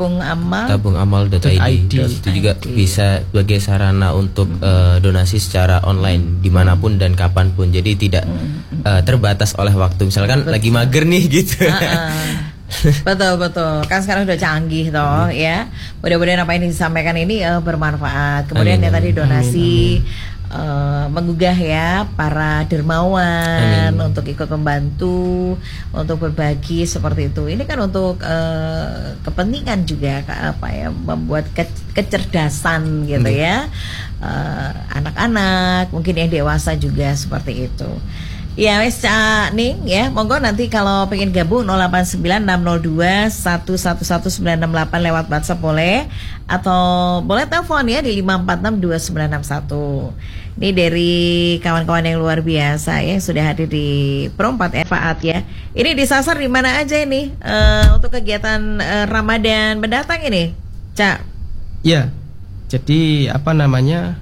tabungamal.id 0.68 1.40
.id. 1.40 1.94
Itu 1.96 2.30
juga 2.36 2.52
bisa 2.68 3.24
sebagai 3.24 3.64
sarana 3.64 4.12
untuk 4.12 4.52
eh, 4.60 5.00
donasi 5.00 5.40
secara 5.40 5.80
online 5.88 6.44
di 6.44 6.52
mana 6.52 6.76
pun 6.76 7.00
dan 7.00 7.16
kapan 7.16 7.56
pun. 7.56 7.72
Jadi 7.72 7.96
tidak 7.96 8.28
eh, 8.84 9.02
terbatas 9.08 9.56
oleh 9.56 9.72
waktu. 9.72 10.12
Misalkan 10.12 10.44
lagi 10.44 10.68
mager 10.68 11.08
nih 11.08 11.24
gitu. 11.32 11.64
Ah, 11.64 12.12
betul 13.08 13.40
betul. 13.40 13.88
Kan 13.88 14.04
sekarang 14.04 14.28
udah 14.28 14.36
canggih 14.36 14.92
toh 14.92 15.32
ya. 15.32 15.72
Mudah-mudahan 16.04 16.44
apa 16.44 16.52
yang 16.60 16.68
disampaikan 16.68 17.16
ini 17.16 17.40
eh, 17.40 17.60
bermanfaat. 17.64 18.52
Kemudian 18.52 18.84
Amin, 18.84 18.86
yang 18.92 18.94
tadi 19.00 19.10
amin. 19.16 19.20
donasi 19.24 20.04
eh, 20.52 21.06
menggugah 21.10 21.58
ya 21.58 22.06
para 22.14 22.64
dermawan 22.66 23.94
untuk 24.12 24.26
ikut 24.30 24.50
membantu 24.52 25.56
untuk 25.92 26.30
berbagi 26.30 26.86
seperti 26.86 27.34
itu. 27.34 27.50
Ini 27.50 27.64
kan 27.66 27.82
untuk 27.86 28.22
eh, 28.22 29.18
kepentingan 29.22 29.86
juga 29.88 30.22
apa 30.28 30.68
ya 30.70 30.88
membuat 30.94 31.50
ke- 31.54 31.94
kecerdasan 31.94 33.10
gitu 33.10 33.30
ya. 33.32 33.66
Eh, 34.22 34.72
anak-anak 34.96 35.92
mungkin 35.92 36.16
yang 36.16 36.32
dewasa 36.32 36.74
juga 36.76 37.12
seperti 37.14 37.68
itu 37.68 37.92
Ya 38.56 38.80
wes 38.80 39.04
Cak 39.04 39.52
Ning 39.52 39.84
ya 39.84 40.08
monggo 40.08 40.40
nanti 40.40 40.72
kalau 40.72 41.12
pengen 41.12 41.36
gabung 41.36 41.68
089602 41.68 43.36
111968 43.36 44.96
lewat 44.96 45.28
WhatsApp 45.28 45.60
boleh 45.60 46.08
atau 46.48 47.20
boleh 47.20 47.52
telepon 47.52 47.84
ya 47.84 48.00
di 48.00 48.16
5462961. 48.24 50.56
Ini 50.56 50.72
dari 50.72 51.16
kawan-kawan 51.60 52.08
yang 52.08 52.24
luar 52.24 52.40
biasa 52.40 53.04
ya 53.04 53.20
sudah 53.20 53.44
hadir 53.44 53.68
di 53.68 54.32
Perompat 54.40 54.88
Faat 54.88 55.20
ya. 55.20 55.44
Ini 55.76 55.92
disasar 55.92 56.40
di 56.40 56.48
mana 56.48 56.80
aja 56.80 56.96
ini 56.96 57.36
eh, 57.36 57.86
untuk 57.92 58.16
kegiatan 58.16 58.80
eh, 58.80 59.04
Ramadan 59.04 59.84
mendatang 59.84 60.24
ini, 60.24 60.56
Cak. 60.96 61.28
Ya, 61.84 62.08
jadi 62.72 63.36
apa 63.36 63.52
namanya 63.52 64.16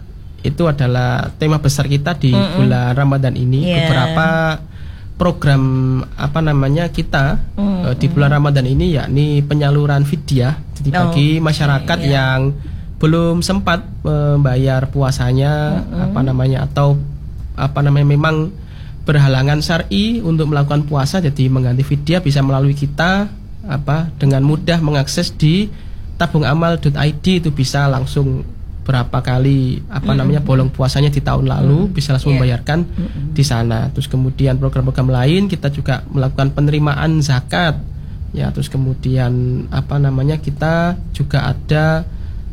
itu 0.43 0.63
adalah 0.67 1.31
tema 1.39 1.57
besar 1.57 1.87
kita 1.87 2.19
di 2.19 2.35
Mm-mm. 2.35 2.59
bulan 2.59 2.91
Ramadan 2.93 3.33
ini. 3.33 3.63
Iya. 3.65 3.75
Beberapa 3.87 4.27
program 5.15 5.63
apa 6.19 6.39
namanya 6.43 6.91
kita 6.91 7.39
Mm, 7.55 7.79
eh, 7.87 7.95
di 7.95 8.07
bulan 8.11 8.35
Ramadan 8.35 8.65
ini 8.67 8.97
yakni 8.99 9.39
penyaluran 9.41 10.03
fidyah. 10.03 10.59
Jadi 10.75 10.89
Oh, 10.91 11.09
bagi 11.09 11.29
masyarakat 11.39 11.99
iya. 12.03 12.11
yang 12.11 12.39
belum 12.99 13.43
sempat 13.43 13.83
membayar 14.03 14.87
puasanya 14.87 15.83
apa 16.07 16.23
namanya 16.23 16.63
atau 16.63 16.95
apa 17.55 17.83
namanya 17.83 18.07
memang 18.07 18.47
berhalangan 19.03 19.59
syar'i 19.59 20.23
untuk 20.23 20.47
melakukan 20.47 20.87
puasa 20.87 21.19
jadi 21.19 21.51
mengganti 21.51 21.83
fidyah 21.83 22.23
bisa 22.23 22.39
melalui 22.39 22.71
kita 22.71 23.27
apa 23.67 24.07
dengan 24.15 24.47
mudah 24.47 24.79
mengakses 24.79 25.35
di 25.35 25.67
tabungamal.id 26.15 27.25
itu 27.43 27.51
bisa 27.51 27.91
langsung 27.91 28.47
berapa 28.83 29.17
kali 29.19 29.79
apa 29.87 30.11
namanya 30.11 30.43
bolong 30.43 30.67
puasanya 30.67 31.07
di 31.07 31.23
tahun 31.23 31.47
lalu 31.47 31.87
bisa 31.89 32.11
langsung 32.11 32.35
Iya. 32.35 32.37
membayarkan 32.37 32.79
di 33.31 33.43
sana. 33.43 33.87
Terus 33.95 34.11
kemudian 34.11 34.59
program-program 34.59 35.07
lain 35.07 35.47
kita 35.47 35.71
juga 35.71 36.03
melakukan 36.07 36.51
penerimaan 36.51 37.23
zakat. 37.23 37.79
Ya, 38.33 38.51
terus 38.51 38.67
kemudian 38.67 39.31
apa 39.71 39.95
namanya 39.97 40.35
kita 40.37 40.99
juga 41.11 41.53
ada 41.53 42.03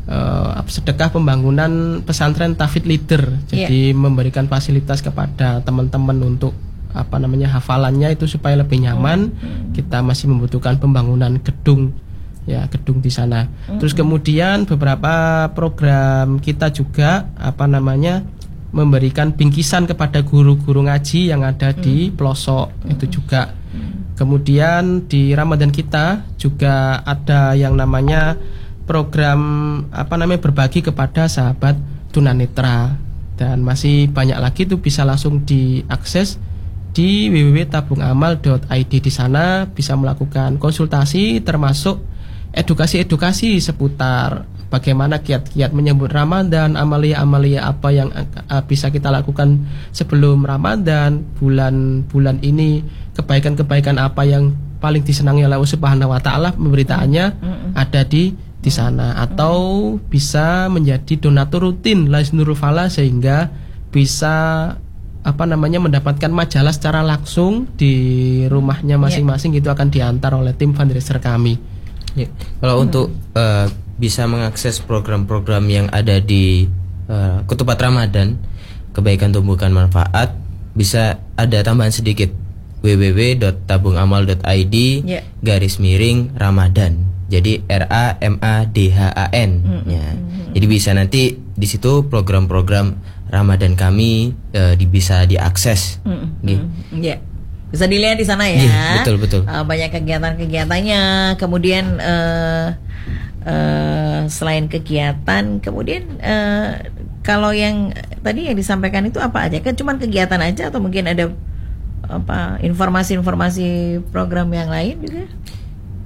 eh, 0.06 0.50
sedekah 0.66 1.10
pembangunan 1.10 1.98
pesantren 2.02 2.54
Tafid 2.54 2.86
Leader. 2.86 3.46
Jadi 3.46 3.90
memberikan 3.90 4.46
fasilitas 4.46 5.02
kepada 5.02 5.58
teman-teman 5.60 6.18
untuk 6.20 6.54
apa 6.90 7.22
namanya 7.22 7.54
hafalannya 7.54 8.14
itu 8.14 8.26
supaya 8.26 8.54
lebih 8.54 8.82
nyaman. 8.82 9.30
Kita 9.70 10.02
masih 10.02 10.30
membutuhkan 10.30 10.78
pembangunan 10.78 11.38
gedung 11.38 11.90
ya 12.50 12.66
gedung 12.66 12.98
di 12.98 13.14
sana. 13.14 13.46
Terus 13.78 13.94
kemudian 13.94 14.66
beberapa 14.66 15.46
program 15.54 16.42
kita 16.42 16.74
juga 16.74 17.30
apa 17.38 17.70
namanya 17.70 18.26
memberikan 18.70 19.34
bingkisan 19.34 19.86
kepada 19.86 20.22
guru-guru 20.22 20.86
ngaji 20.86 21.30
yang 21.30 21.42
ada 21.42 21.74
di 21.74 22.10
pelosok 22.10 22.70
itu 22.90 23.20
juga. 23.20 23.54
Kemudian 24.14 25.08
di 25.08 25.32
Ramadan 25.32 25.72
kita 25.72 26.28
juga 26.36 27.00
ada 27.08 27.56
yang 27.56 27.72
namanya 27.72 28.36
program 28.84 29.40
apa 29.94 30.14
namanya 30.20 30.44
berbagi 30.44 30.84
kepada 30.84 31.24
sahabat 31.24 31.78
tunanetra. 32.12 33.00
Dan 33.40 33.64
masih 33.64 34.12
banyak 34.12 34.36
lagi 34.36 34.68
itu 34.68 34.76
bisa 34.76 35.00
langsung 35.00 35.40
diakses 35.48 36.36
di 36.92 37.32
www.tabungamal.id 37.32 38.92
di 38.92 39.08
sana. 39.08 39.64
Bisa 39.64 39.96
melakukan 39.96 40.60
konsultasi 40.60 41.40
termasuk 41.40 42.04
edukasi-edukasi 42.54 43.62
seputar 43.62 44.46
bagaimana 44.70 45.20
kiat-kiat 45.20 45.74
menyambut 45.74 46.14
Ramadan, 46.14 46.78
amalia-amalia 46.78 47.66
apa 47.66 47.90
yang 47.90 48.14
eh, 48.14 48.62
bisa 48.64 48.88
kita 48.88 49.10
lakukan 49.10 49.66
sebelum 49.90 50.46
Ramadan, 50.46 51.26
bulan-bulan 51.36 52.40
ini, 52.46 52.86
kebaikan-kebaikan 53.18 53.98
apa 53.98 54.22
yang 54.24 54.54
paling 54.80 55.04
disenangi 55.04 55.44
oleh 55.44 55.60
Allah 55.60 55.74
Subhanahu 55.76 56.08
wa 56.08 56.20
taala 56.24 56.56
pemberitaannya 56.56 57.24
ada 57.76 58.02
di 58.08 58.32
di 58.60 58.70
sana. 58.72 59.20
Atau 59.20 59.96
bisa 60.08 60.72
menjadi 60.72 61.20
donatur 61.20 61.68
rutin 61.68 62.08
Lais 62.08 62.32
Nurul 62.32 62.56
Fala 62.56 62.88
sehingga 62.88 63.52
bisa 63.92 64.36
apa 65.20 65.44
namanya 65.44 65.84
mendapatkan 65.84 66.32
majalah 66.32 66.72
secara 66.72 67.04
langsung 67.04 67.68
di 67.76 67.92
rumahnya 68.48 68.96
masing-masing. 68.96 69.52
Itu 69.52 69.68
akan 69.68 69.92
diantar 69.92 70.32
oleh 70.32 70.56
tim 70.56 70.72
fundraiser 70.72 71.20
kami. 71.20 71.69
Ya, 72.18 72.26
Kalau 72.58 72.82
untuk 72.82 73.14
eh, 73.34 73.66
bisa 73.96 74.26
mengakses 74.26 74.80
program-program 74.82 75.64
yang 75.70 75.86
ada 75.92 76.18
di 76.18 76.66
eh, 77.06 77.38
Ketupat 77.46 77.78
Ramadan, 77.78 78.38
kebaikan 78.90 79.30
tumbuhkan 79.30 79.70
manfaat, 79.70 80.34
bisa 80.74 81.18
ada 81.36 81.58
tambahan 81.62 81.92
sedikit 81.94 82.30
www.tabungamal.id 82.80 84.76
Ya. 85.04 85.20
garis 85.44 85.76
miring 85.78 86.32
Ramadan. 86.34 87.04
Jadi 87.30 87.62
R 87.70 87.84
A 87.86 88.18
M 88.18 88.42
A 88.42 88.66
D 88.66 88.90
H 88.90 88.98
A 89.14 89.30
N. 89.30 89.62
Ya. 89.86 90.02
Jadi 90.50 90.66
bisa 90.66 90.90
nanti 90.90 91.38
di 91.38 91.66
situ 91.68 92.08
program-program 92.10 92.98
Ramadan 93.30 93.78
kami 93.78 94.34
di, 94.50 94.84
bisa 94.90 95.22
diakses. 95.30 96.02
Gitu. 96.42 96.64
Ya. 96.98 97.22
Bisa 97.70 97.86
dilihat 97.86 98.18
di 98.18 98.26
sana 98.26 98.50
ya. 98.50 98.60
Iya, 98.60 98.86
betul, 99.02 99.16
betul. 99.22 99.42
Eh, 99.46 99.64
banyak 99.64 99.90
kegiatan-kegiatannya. 99.94 101.02
Kemudian 101.38 101.84
eh 102.02 102.66
eh, 103.46 104.20
selain 104.26 104.66
kegiatan, 104.66 105.62
kemudian 105.62 106.02
eh, 106.20 106.90
kalau 107.22 107.54
yang 107.54 107.94
tadi 108.20 108.50
yang 108.50 108.56
disampaikan 108.58 109.06
itu 109.06 109.22
apa 109.22 109.46
aja? 109.46 109.62
Kan 109.62 109.78
cuman 109.78 109.96
kegiatan 110.02 110.40
aja 110.42 110.68
atau 110.68 110.82
mungkin 110.82 111.08
ada 111.08 111.30
apa 112.10 112.58
informasi-informasi 112.60 114.02
program 114.10 114.50
yang 114.50 114.68
lain 114.68 114.98
juga? 115.06 115.24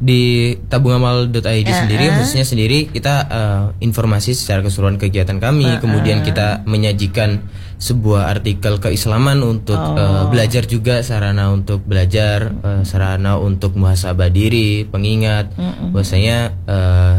di 0.05 0.53
tabungamal.id 0.69 1.65
Ya, 1.65 1.87
sendiri 1.87 2.11
ah. 2.11 2.21
khususnya 2.21 2.45
sendiri 2.45 2.91
kita 2.91 3.15
eh, 3.31 3.65
informasi 3.87 4.35
secara 4.37 4.61
keseluruhan 4.61 4.99
kegiatan 5.01 5.39
kami 5.41 5.65
Ah, 5.65 5.81
kemudian 5.81 6.21
kita 6.21 6.67
menyajikan 6.69 7.47
sebuah 7.77 8.31
artikel 8.31 8.79
keislaman 8.79 9.41
untuk 9.41 9.77
Oh. 9.77 9.95
eh, 9.95 10.25
belajar 10.29 10.65
juga 10.65 11.01
sarana 11.01 11.49
untuk 11.49 11.83
belajar 11.83 12.51
eh, 12.53 12.83
sarana 12.83 13.37
untuk 13.37 13.75
muhasabah 13.75 14.29
diri 14.29 14.83
pengingat. 14.85 15.53
Bahwasanya 15.91 16.39
eh, 16.65 17.17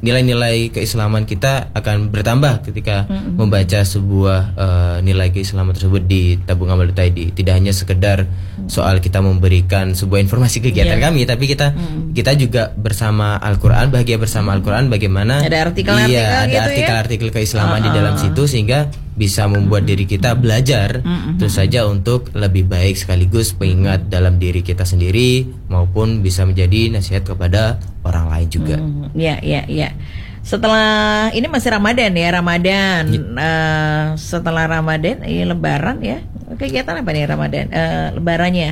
nilai-nilai 0.00 0.72
keislaman 0.72 1.24
kita 1.24 1.68
akan 1.72 2.08
bertambah 2.08 2.64
ketika 2.64 3.04
membaca 3.30 3.84
sebuah 3.84 4.40
eh, 4.56 4.96
nilai 5.02 5.28
keislaman 5.28 5.76
tersebut 5.76 6.02
di 6.02 6.40
tabung 6.40 6.68
amal 6.68 6.88
tadi. 6.90 7.28
Tidak 7.28 7.52
hanya 7.52 7.70
sekedar 7.70 8.24
soal 8.64 8.98
kita 8.98 9.20
memberikan 9.20 9.92
sebuah 9.92 10.20
informasi 10.20 10.62
kegiatan 10.62 10.96
Iya. 10.96 11.04
kami 11.04 11.20
tapi 11.24 11.44
kita 11.44 11.74
kita 12.12 12.32
juga 12.34 12.70
bersama 12.72 13.34
Al-Qur'an 13.36 13.90
bahagia 13.90 14.14
bersama 14.14 14.54
Al-Qur'an 14.54 14.86
bagaimana 14.86 15.42
Ada 15.42 15.68
artikel-artikel 15.68 16.12
iya 16.12 16.26
ada 16.38 16.46
gitu 16.46 16.54
ya? 16.54 16.62
artikel-artikel 16.64 17.28
keislaman 17.30 17.82
di 17.82 17.90
dalam 17.90 18.14
situ 18.14 18.46
sehingga 18.46 18.86
bisa 19.20 19.44
membuat 19.44 19.84
diri 19.84 20.08
kita 20.08 20.32
belajar 20.32 21.04
terus 21.36 21.60
saja 21.60 21.84
untuk 21.84 22.32
lebih 22.32 22.64
baik 22.64 22.96
sekaligus 22.96 23.52
pengingat 23.52 24.08
dalam 24.08 24.40
diri 24.40 24.64
kita 24.64 24.88
sendiri 24.88 25.44
maupun 25.68 26.24
bisa 26.24 26.48
menjadi 26.48 26.96
nasihat 26.96 27.28
kepada 27.28 27.76
orang 28.00 28.32
lain 28.32 28.48
juga. 28.48 28.76
Hmm, 28.80 29.12
ya, 29.12 29.36
ya, 29.44 29.68
ya. 29.68 29.92
Setelah 30.40 31.28
ini 31.36 31.44
masih 31.52 31.76
Ramadan 31.76 32.16
ya, 32.16 32.28
Ramadan. 32.32 33.02
Eh, 33.12 34.06
setelah 34.16 34.64
Ramadan, 34.64 35.20
ini 35.28 35.44
Lebaran 35.44 36.00
ya. 36.00 36.24
Kegiatan 36.56 36.96
apa 37.04 37.10
nih 37.12 37.28
Ramadan? 37.28 37.66
Eh, 37.68 38.06
lebarannya 38.16 38.70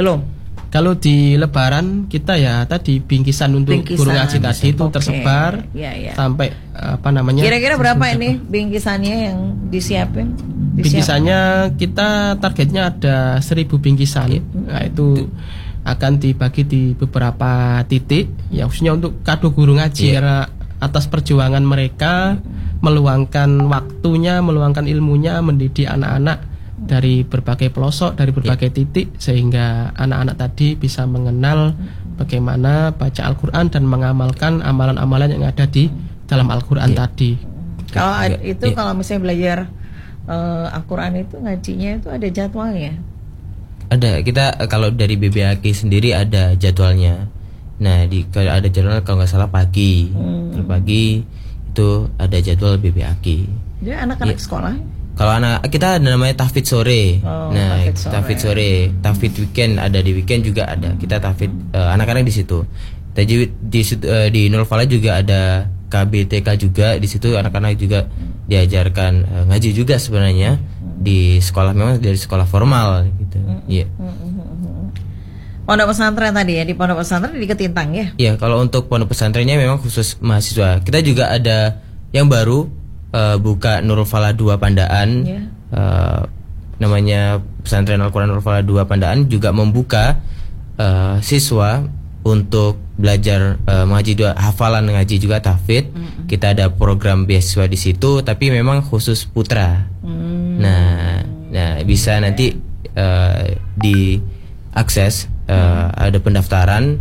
belum. 0.00 0.37
Kalau 0.68 0.92
di 0.92 1.32
Lebaran 1.34 2.06
kita 2.06 2.36
ya 2.36 2.60
tadi 2.62 3.00
bingkisan 3.00 3.56
untuk 3.56 3.72
Bingkisan. 3.72 3.96
guru 3.96 4.10
ngaji 4.12 4.36
tadi 4.36 4.66
itu 4.68 4.84
tersebar 4.88 5.64
Ya, 5.72 5.92
ya. 5.92 6.12
sampai 6.12 6.52
apa 6.72 7.08
namanya? 7.08 7.40
Kira-kira 7.40 7.74
berapa 7.74 8.04
ini 8.10 8.36
bingkisannya 8.36 9.16
yang 9.24 9.38
disiapin? 9.66 10.36
Disiap- 10.76 10.84
Bingkisannya 10.84 11.40
kita 11.74 12.08
targetnya 12.36 12.82
ada 12.86 13.16
1000 13.40 13.80
bingkisan. 13.80 14.28
Nah, 14.68 14.84
itu 14.84 15.32
akan 15.82 16.12
dibagi 16.16 16.62
di 16.62 16.82
beberapa 16.92 17.80
titik 17.82 18.28
ya 18.50 18.68
khususnya 18.68 18.92
untuk 18.92 19.24
kado 19.24 19.48
guru 19.48 19.72
ngaji 19.74 20.04
Iya. 20.04 20.14
karena 20.14 20.38
atas 20.78 21.08
perjuangan 21.08 21.64
mereka 21.64 22.36
meluangkan 22.78 23.48
waktunya, 23.66 24.38
meluangkan 24.38 24.84
ilmunya 24.84 25.40
mendidik 25.40 25.88
anak-anak 25.88 26.44
dari 26.78 27.22
berbagai 27.22 27.68
pelosok, 27.68 28.14
dari 28.14 28.30
berbagai 28.30 28.70
titik 28.70 29.16
sehingga 29.16 29.90
anak-anak 29.92 30.36
tadi 30.36 30.74
bisa 30.74 31.04
mengenal 31.04 31.74
bagaimana 32.14 32.90
baca 32.90 33.22
Al-Qur'an 33.24 33.68
dan 33.68 33.84
mengamalkan 33.84 34.60
amalan-amalan 34.60 35.34
yang 35.34 35.44
ada 35.44 35.64
di 35.64 35.90
dalam 36.24 36.46
Al-Qur'an 36.48 36.92
tadi. 36.92 37.34
Kalau 37.88 38.14
Ya, 38.20 38.36
ad- 38.36 38.42
itu 38.42 38.64
ya. 38.68 38.74
kalau 38.74 38.92
misalnya 38.92 39.22
belajar 39.24 39.58
eh, 40.24 40.66
Al-Qur'an 40.72 41.12
itu 41.14 41.34
ngajinya 41.36 41.90
itu 41.96 42.08
ada 42.08 42.26
jadwalnya. 42.26 42.92
Ada 43.88 44.20
kita 44.20 44.44
eh, 44.58 44.68
kalau 44.68 44.88
dari 44.90 45.16
BBAK 45.16 45.64
sendiri 45.72 46.12
ada 46.12 46.52
jadwalnya. 46.54 47.26
Nah 47.78 48.04
di 48.04 48.26
kalau 48.28 48.50
ada 48.50 48.66
jadwal 48.66 49.00
kalau 49.00 49.22
nggak 49.22 49.30
salah 49.30 49.48
pagi, 49.48 50.10
Kalau 50.52 50.66
pagi 50.66 51.22
itu 51.68 51.88
ada 52.14 52.36
jadwal 52.38 52.76
BBAK. 52.76 53.26
Jadi 53.78 53.94
anak-anak 53.94 54.34
Iya. 54.34 54.42
sekolah 54.42 54.74
Kalau 55.18 55.32
anak 55.34 55.66
kita 55.66 55.98
ada 55.98 56.14
namanya 56.14 56.46
tahfidz 56.46 56.70
sore. 56.70 57.18
Oh, 57.26 57.50
nah, 57.50 57.82
tahfidz 57.90 58.46
sore. 58.46 58.94
tahfidz 59.02 59.42
weekend 59.42 59.82
ada 59.82 59.98
di 59.98 60.14
weekend 60.14 60.46
juga 60.46 60.70
ada. 60.70 60.94
Kita 60.94 61.18
tahfidz 61.18 61.74
eh, 61.74 61.88
anak-anak 61.98 62.22
di 62.22 62.30
situ. 62.30 62.62
Tajwid 63.18 63.50
di 63.58 63.82
eh, 63.82 64.28
di 64.30 64.46
Nurul 64.46 64.62
Falah 64.62 64.86
juga 64.86 65.18
ada 65.18 65.66
KBTK 65.90 66.48
juga 66.54 66.94
di 66.94 67.10
situ 67.10 67.34
anak-anak 67.34 67.74
juga 67.74 68.06
diajarkan 68.46 69.12
eh, 69.26 69.44
ngaji 69.50 69.70
juga 69.74 69.98
sebenarnya 69.98 70.54
di 71.02 71.42
sekolah 71.42 71.74
memang 71.74 71.98
dari 71.98 72.14
sekolah 72.14 72.46
formal 72.46 73.10
gitu. 73.18 73.38
Iya. 73.66 73.90
Pondok 75.66 75.92
pesantren 75.92 76.30
tadi 76.30 76.62
ya 76.62 76.64
di 76.64 76.78
pondok 76.78 77.02
pesantren 77.02 77.34
di 77.34 77.44
Ketintang 77.44 77.90
ya. 77.90 78.06
Iya, 78.14 78.32
kalau 78.38 78.62
untuk 78.62 78.86
pondok 78.86 79.12
pesantrennya 79.12 79.58
memang 79.58 79.82
khusus 79.82 80.14
mahasiswa. 80.22 80.78
Kita 80.80 81.02
juga 81.02 81.34
ada 81.34 81.82
yang 82.14 82.30
baru 82.30 82.77
eh, 83.12 83.36
buka 83.40 83.80
Nurul 83.80 84.08
Falah 84.08 84.32
2 84.34 84.58
Pandaan. 84.58 85.08
Iya. 85.24 85.40
Eh, 85.68 86.22
namanya 86.78 87.42
Pesantren 87.66 87.98
Al-Qur'an 88.00 88.30
Nurul 88.30 88.44
Falah 88.44 88.62
2 88.62 88.86
Pandaan 88.88 89.26
juga 89.26 89.50
membuka 89.50 90.20
eh, 90.78 91.16
siswa 91.20 91.84
untuk 92.26 92.78
belajar 92.98 93.56
eh, 93.62 93.84
mengaji 93.86 94.12
dua 94.18 94.34
hafalan 94.34 94.90
ngaji 94.90 95.16
juga 95.22 95.38
tahfidz. 95.40 95.90
Kita 96.28 96.52
ada 96.52 96.68
program 96.68 97.24
beasiswa 97.24 97.64
di 97.64 97.78
situ 97.78 98.20
tapi 98.20 98.52
memang 98.52 98.84
khusus 98.84 99.24
putra. 99.24 99.88
Nah, 100.58 101.22
nah 101.48 101.70
bisa 101.86 102.18
nanti 102.20 102.52
eh, 102.92 103.46
diakses 103.78 105.30
eh, 105.46 105.86
ada 105.94 106.18
pendaftaran 106.20 107.00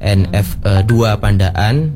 NF2 0.00 0.92
Pandaan 1.18 1.92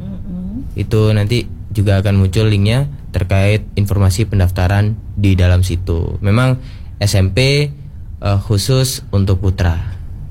itu 0.75 1.01
nanti 1.15 1.47
juga 1.71 2.03
akan 2.03 2.27
muncul 2.27 2.51
linknya 2.51 2.91
terkait 3.15 3.62
informasi 3.79 4.27
pendaftaran 4.27 4.99
di 5.15 5.39
dalam 5.39 5.62
situ. 5.62 6.19
Memang 6.19 6.59
SMP 6.99 7.71
eh, 8.19 8.39
khusus 8.43 9.07
untuk 9.15 9.39
putra. 9.39 9.79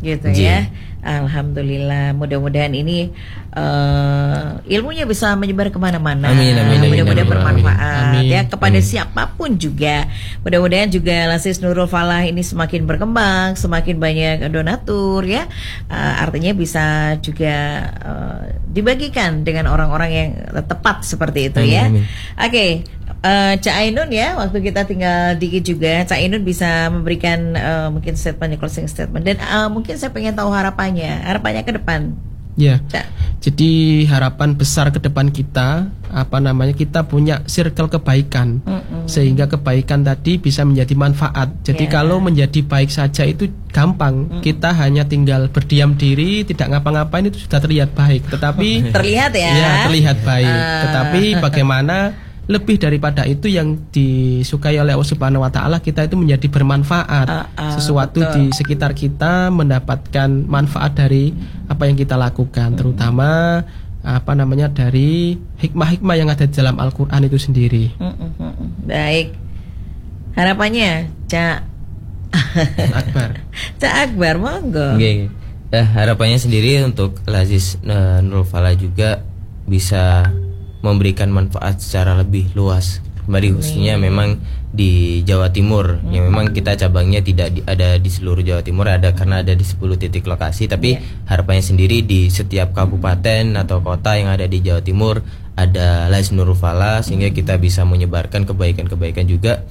Gitu 0.03 0.27
Ji. 0.35 0.43
ya. 0.43 0.67
Alhamdulillah, 1.03 2.15
mudah-mudahan 2.15 2.71
ini 2.71 3.11
eh, 3.51 4.45
ilmunya 4.71 5.03
bisa 5.03 5.35
menyebar 5.35 5.67
ke 5.67 5.75
mana-mana. 5.75 6.31
Amin, 6.31 6.55
amin, 6.55 6.79
amin, 6.79 6.89
Mudah-mudahan 6.95 7.27
amin, 7.27 7.33
bermanfaat 7.35 8.03
amin. 8.15 8.31
ya 8.31 8.41
kepada 8.47 8.79
siapa 8.79 9.35
pun 9.35 9.59
juga. 9.59 10.07
Mudah-mudahan 10.47 10.87
juga 10.87 11.27
Lasis 11.27 11.59
Nurul 11.59 11.91
Falah 11.91 12.23
ini 12.23 12.39
semakin 12.39 12.87
berkembang, 12.87 13.59
semakin 13.59 13.99
banyak 13.99 14.47
donatur 14.47 15.27
ya. 15.27 15.43
Eh, 15.91 16.13
artinya 16.23 16.55
bisa 16.55 17.19
juga 17.19 17.55
eh, 17.91 18.39
dibagikan 18.71 19.43
dengan 19.43 19.67
orang-orang 19.69 20.09
yang 20.09 20.29
tepat 20.65 21.03
seperti 21.03 21.51
itu 21.51 21.59
Amin, 21.59 21.75
ya. 21.75 21.83
amin. 21.91 22.03
Oke, 22.39 22.65
eh, 23.23 23.53
Cak 23.57 23.75
Ainun 23.79 24.09
ya, 24.11 24.35
waktu 24.35 24.59
kita 24.59 24.83
tinggal 24.83 25.39
dikit 25.39 25.63
juga, 25.63 26.03
Cak 26.03 26.19
Ainun 26.19 26.43
bisa 26.43 26.91
memberikan 26.91 27.55
eh, 27.55 27.87
mungkin 27.89 28.13
statementnya 28.13 28.59
closing 28.59 28.85
statement 28.85 29.23
dan 29.23 29.39
eh, 29.39 29.67
mungkin 29.71 29.95
saya 29.95 30.11
pengen 30.11 30.35
tahu 30.35 30.51
harapannya, 30.51 31.23
harapannya 31.23 31.63
ke 31.63 31.73
depan, 31.79 32.13
Ya. 32.53 32.77
Cak. 32.85 33.05
Jadi 33.43 34.05
harapan 34.07 34.55
besar 34.55 34.87
ke 34.93 35.01
depan 35.03 35.27
kita 35.27 35.91
apa 36.13 36.37
namanya 36.39 36.71
kita 36.71 37.03
punya 37.03 37.41
circle 37.43 37.89
kebaikan 37.91 38.63
sehingga 39.03 39.51
kebaikan 39.51 40.05
tadi 40.05 40.39
bisa 40.39 40.63
menjadi 40.63 40.93
manfaat. 40.95 41.51
Jadi 41.65 41.89
Ya. 41.89 41.99
kalau 41.99 42.23
menjadi 42.23 42.63
baik 42.63 42.87
saja 42.87 43.27
itu 43.27 43.51
gampang. 43.73 44.39
Kita 44.39 44.71
hanya 44.79 45.03
tinggal 45.03 45.49
berdiam 45.51 45.97
diri, 45.97 46.45
tidak 46.47 46.71
ngapa-ngapain 46.71 47.27
itu 47.27 47.41
sudah 47.41 47.59
terlihat 47.59 47.91
baik. 47.97 48.31
Tetapi 48.31 48.69
Terlihat 48.95 49.31
ya. 49.35 49.51
ya 49.51 49.71
terlihat 49.89 50.17
baik. 50.23 50.53
Ah. 50.55 50.81
Tetapi 50.87 51.21
bagaimana 51.43 51.95
lebih 52.43 52.75
daripada 52.75 53.23
itu 53.23 53.47
yang 53.47 53.87
disukai 53.87 54.75
oleh 54.75 54.91
Allah 54.91 55.07
Subhanahu 55.07 55.47
wa 55.47 55.51
taala 55.51 55.79
kita 55.79 56.03
itu 56.03 56.19
menjadi 56.19 56.51
bermanfaat. 56.51 57.27
Ah, 57.31 57.47
ah, 57.55 57.71
Sesuatu 57.79 58.19
di 58.19 58.51
sekitar 58.51 58.91
kita 58.91 59.47
mendapatkan 59.47 60.27
manfaat 60.43 60.99
dari 60.99 61.31
apa 61.71 61.87
yang 61.87 61.95
kita 61.95 62.19
lakukan, 62.19 62.75
terutama 62.75 63.63
apa 64.03 64.31
namanya 64.35 64.67
dari 64.67 65.39
hikmah-hikmah 65.63 66.15
yang 66.19 66.27
ada 66.27 66.43
di 66.43 66.51
dalam 66.51 66.75
Al-Qur'an 66.75 67.23
itu 67.23 67.39
sendiri. 67.39 67.95
Mm, 67.95 68.11
mm, 68.11 68.31
mm, 68.35 68.53
mm. 68.59 68.69
Baik. 68.91 69.27
Harapannya, 70.35 70.91
Cak 71.31 71.57
Akbar. 72.91 73.39
Cak 73.79 73.93
Akbar 74.11 74.35
monggo. 74.43 74.99
Oke. 74.99 75.31
Eh, 75.73 75.87
harapannya 75.89 76.37
sendiri 76.37 76.85
untuk 76.85 77.17
Lazis 77.25 77.81
eh, 77.81 78.19
Nurul 78.21 78.45
Falah 78.45 78.77
juga 78.77 79.25
bisa 79.65 80.29
memberikan 80.83 81.31
manfaat 81.31 81.79
secara 81.79 82.13
lebih 82.13 82.51
luas. 82.53 82.99
Kembali 83.23 83.55
khususnya 83.55 83.95
memang 83.95 84.35
di 84.67 85.23
Jawa 85.23 85.47
Timur. 85.47 85.95
Yang 86.11 86.23
memang 86.27 86.45
kita 86.51 86.75
cabangnya 86.75 87.23
tidak 87.23 87.55
di- 87.55 87.63
ada 87.63 87.95
di 87.95 88.09
seluruh 88.11 88.43
Jawa 88.43 88.59
Timur 88.59 88.83
ada 88.85 89.15
karena 89.15 89.39
ada 89.39 89.55
di 89.55 89.63
10 89.63 89.95
titik 89.95 90.27
lokasi. 90.27 90.67
Tapi 90.67 90.99
harapannya 91.23 91.63
sendiri 91.63 92.03
di 92.03 92.27
setiap 92.27 92.75
kabupaten 92.75 93.55
atau 93.55 93.79
kota 93.79 94.19
yang 94.19 94.27
ada 94.27 94.43
di 94.43 94.59
Jawa 94.59 94.83
Timur 94.83 95.23
ada 95.55 96.11
Lazis 96.11 96.35
Nurul 96.35 96.57
Falah 96.57 96.99
sehingga 96.99 97.31
kita 97.31 97.55
bisa 97.55 97.87
menyebarkan 97.87 98.43
kebaikan-kebaikan 98.43 99.23
juga 99.23 99.63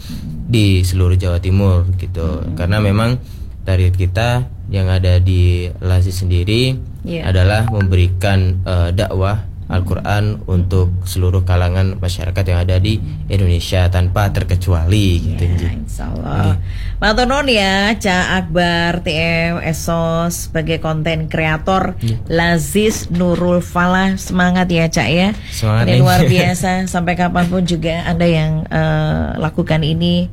di 0.49 0.81
seluruh 0.81 1.21
Jawa 1.21 1.37
Timur 1.37 1.85
gitu. 2.01 2.57
Karena 2.57 2.81
memang 2.81 3.21
target 3.63 3.95
kita 3.95 4.29
yang 4.73 4.89
ada 4.89 5.21
di 5.21 5.69
Lazis 5.79 6.17
sendiri 6.17 6.73
Iya. 7.05 7.29
adalah 7.29 7.69
memberikan 7.69 8.65
eh, 8.65 8.91
dakwah 8.97 9.52
Al-Quran 9.73 10.45
untuk 10.45 10.93
seluruh 11.09 11.49
kalangan 11.49 11.97
masyarakat 11.97 12.45
yang 12.45 12.61
ada 12.61 12.77
di 12.77 13.01
Indonesia 13.33 13.89
tanpa 13.89 14.29
terkecuali 14.29 15.33
gitu. 15.33 15.45
Ya, 15.49 15.73
insya 15.73 16.13
Allah. 16.13 16.61
Nuwun 17.01 17.49
ya, 17.49 17.97
Cak 17.97 18.27
Akbar 18.45 19.01
TM 19.01 19.65
Esos 19.65 20.53
sebagai 20.53 20.79
konten 20.79 21.27
kreator 21.33 21.97
Lazis 22.29 23.09
Nurul 23.09 23.65
Falah 23.65 24.15
semangat 24.21 24.69
ya 24.69 24.87
Cak 24.93 25.09
ya. 25.09 25.29
Semangat, 25.49 25.89
ini 25.89 25.99
luar 25.99 26.21
biasa 26.33 26.85
sampai 26.87 27.17
kapan 27.17 27.49
pun 27.49 27.65
juga 27.65 28.05
anda 28.05 28.29
yang 28.29 28.69
eh, 28.69 29.29
lakukan 29.41 29.81
ini 29.81 30.29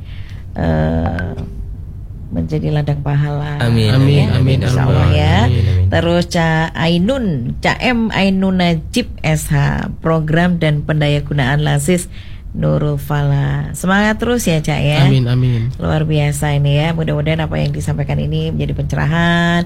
eh, 0.54 1.59
menjadi 2.30 2.70
ladang 2.70 3.02
pahala. 3.02 3.58
Amin, 3.58 3.90
amin, 3.90 4.26
Ya, 4.30 4.38
amin, 4.38 4.58
Insya 4.62 4.82
amin, 4.82 4.94
Allah 4.94 5.08
ya. 5.12 5.36
amin, 5.46 5.64
amin. 5.66 5.88
Terus 5.90 6.24
Ca 6.30 6.48
Ainun, 6.72 7.26
Ca 7.58 7.74
M 7.82 8.14
Ainun 8.14 8.62
Najib 8.62 9.10
SH, 9.20 9.54
program 10.00 10.62
dan 10.62 10.86
pendayagunaan 10.86 11.66
Lasis 11.66 12.06
Nurul 12.60 13.00
Fala. 13.00 13.72
Semangat 13.72 14.20
terus 14.20 14.44
ya 14.44 14.60
Cak 14.60 14.82
ya. 14.84 15.08
Amin 15.08 15.24
amin. 15.32 15.72
Luar 15.80 16.04
biasa 16.04 16.52
ini 16.52 16.76
ya. 16.76 16.92
Mudah-mudahan 16.92 17.40
apa 17.40 17.56
yang 17.56 17.72
disampaikan 17.72 18.20
ini 18.20 18.52
menjadi 18.52 18.76
pencerahan. 18.76 19.64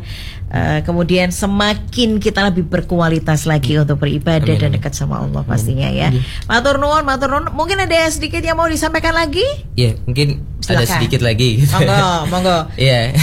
Eh, 0.53 0.85
kemudian 0.85 1.33
semakin 1.33 2.21
kita 2.21 2.45
lebih 2.53 2.69
berkualitas 2.69 3.49
lagi 3.49 3.73
untuk 3.81 3.97
beribadah 3.97 4.45
Amin, 4.45 4.61
dan 4.61 4.69
amin. 4.69 4.77
dekat 4.77 4.93
sama 4.93 5.25
Allah 5.25 5.41
pastinya 5.41 5.89
ya. 5.89 6.13
Iya. 6.13 6.21
Matur 6.45 6.77
nuwun, 6.77 7.01
matur 7.01 7.33
nuwun. 7.33 7.49
Mungkin 7.57 7.81
ada 7.81 8.05
sedikit 8.13 8.45
yang 8.45 8.53
mau 8.53 8.69
disampaikan 8.69 9.17
lagi? 9.17 9.41
Ya, 9.73 9.97
mungkin 10.05 10.45
ada 10.69 10.85
Silakan. 10.85 10.93
sedikit 11.01 11.25
lagi 11.25 11.65
gitu. 11.65 11.73
Monggo, 11.73 12.05
monggo. 12.31 12.57
Iya. 12.77 13.17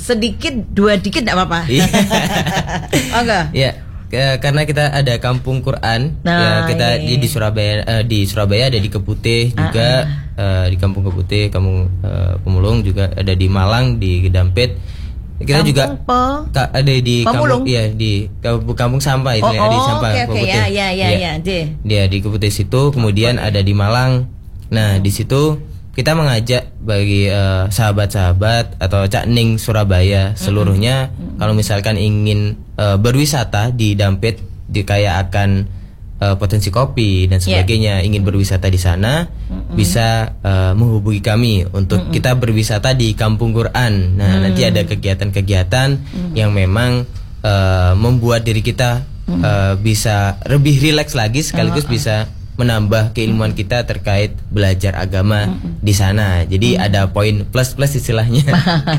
Sedikit, 0.00 0.56
dua 0.72 0.96
dikit 0.96 1.20
enggak 1.20 1.36
apa-apa. 1.36 1.60
Iya. 1.68 1.84
monggo. 3.12 3.40
Ya, 4.14 4.38
karena 4.38 4.62
kita 4.62 4.84
ada 4.88 5.18
kampung 5.18 5.58
Quran, 5.58 6.22
Nah, 6.22 6.38
ya 6.38 6.50
kita 6.70 6.86
ini. 6.96 7.06
di, 7.10 7.14
di 7.18 7.28
Surabaya 7.28 7.82
eh, 7.82 8.02
di 8.02 8.22
Surabaya 8.22 8.70
ada 8.70 8.78
di 8.78 8.86
Keputih 8.86 9.50
juga 9.50 9.88
eh, 10.32 10.66
di 10.70 10.76
kampung 10.76 11.02
Keputih, 11.02 11.50
kampung 11.50 11.90
eh, 11.98 12.38
Pemulung 12.38 12.80
juga 12.80 13.10
ada 13.10 13.32
di 13.32 13.46
Malang 13.46 13.98
di 13.98 14.22
Gedampet. 14.22 14.78
Kita 15.34 15.50
Kampung 15.50 15.66
juga 15.66 15.84
Pe- 15.98 16.42
ka- 16.48 16.70
ada 16.72 16.94
di 16.94 17.16
Pemulung? 17.20 17.66
kampung 17.66 17.66
iya 17.66 17.84
di 17.90 18.12
kampung, 18.38 18.76
kampung 18.78 19.02
sampah 19.02 19.34
itu 19.34 19.42
Oh, 19.42 19.50
ya, 19.52 19.66
di 19.66 19.74
oh, 19.74 19.82
sampah 19.84 20.08
oke 20.08 20.14
oke 20.14 20.26
Keputih. 20.30 20.46
ya 20.48 20.64
ya 20.64 20.86
ya 20.88 21.08
Iya. 21.10 21.30
ya. 21.36 21.62
Dia 21.82 22.02
di 22.06 22.18
Keputih 22.18 22.50
situ, 22.50 22.82
kemudian 22.88 23.36
ada 23.36 23.58
di 23.58 23.74
Malang. 23.74 24.30
Nah, 24.70 24.96
di 24.96 25.10
situ 25.10 25.58
kita 25.94 26.12
mengajak 26.12 26.74
bagi 26.82 27.30
eh, 27.30 27.64
sahabat-sahabat 27.70 28.82
atau 28.82 29.06
Cak 29.06 29.30
Ning 29.30 29.56
Surabaya 29.56 30.34
seluruhnya 30.34 31.08
kalau 31.38 31.54
misalkan 31.54 31.94
ingin 31.96 32.54
eh, 32.74 32.96
berwisata 32.98 33.70
di 33.70 33.94
Dampit 33.94 34.42
di 34.66 34.82
kayak 34.82 35.30
akan 35.30 35.50
eh, 36.18 36.34
potensi 36.34 36.68
kopi 36.68 37.30
dan 37.30 37.38
Iya. 37.38 37.62
sebagainya, 37.62 37.94
ingin 38.02 38.22
berwisata 38.22 38.66
di 38.66 38.78
sana 38.78 39.30
bisa 39.70 40.34
eh, 40.42 40.72
menghubungi 40.74 41.22
kami 41.22 41.54
untuk 41.70 42.10
kita 42.10 42.34
berwisata 42.34 42.90
di 42.92 43.14
Kampung 43.14 43.54
Quran. 43.54 44.18
Nah, 44.18 44.42
nanti 44.42 44.66
ada 44.66 44.82
kegiatan-kegiatan 44.82 45.88
yang 46.34 46.50
memang 46.50 47.06
eh, 47.40 47.92
membuat 47.94 48.42
diri 48.42 48.66
kita 48.66 49.02
eh, 49.30 49.74
bisa 49.78 50.42
lebih 50.50 50.74
rileks 50.80 51.14
lagi 51.14 51.46
sekaligus 51.46 51.86
bisa 51.86 52.26
menambah 52.54 53.14
keilmuan 53.14 53.52
kita 53.52 53.82
terkait 53.82 54.34
belajar 54.50 54.94
agama 54.94 55.58
di 55.82 55.90
sana. 55.90 56.46
Jadi 56.46 56.78
ada 56.78 57.10
poin 57.10 57.42
plus-plus 57.46 57.98
istilahnya. 57.98 58.46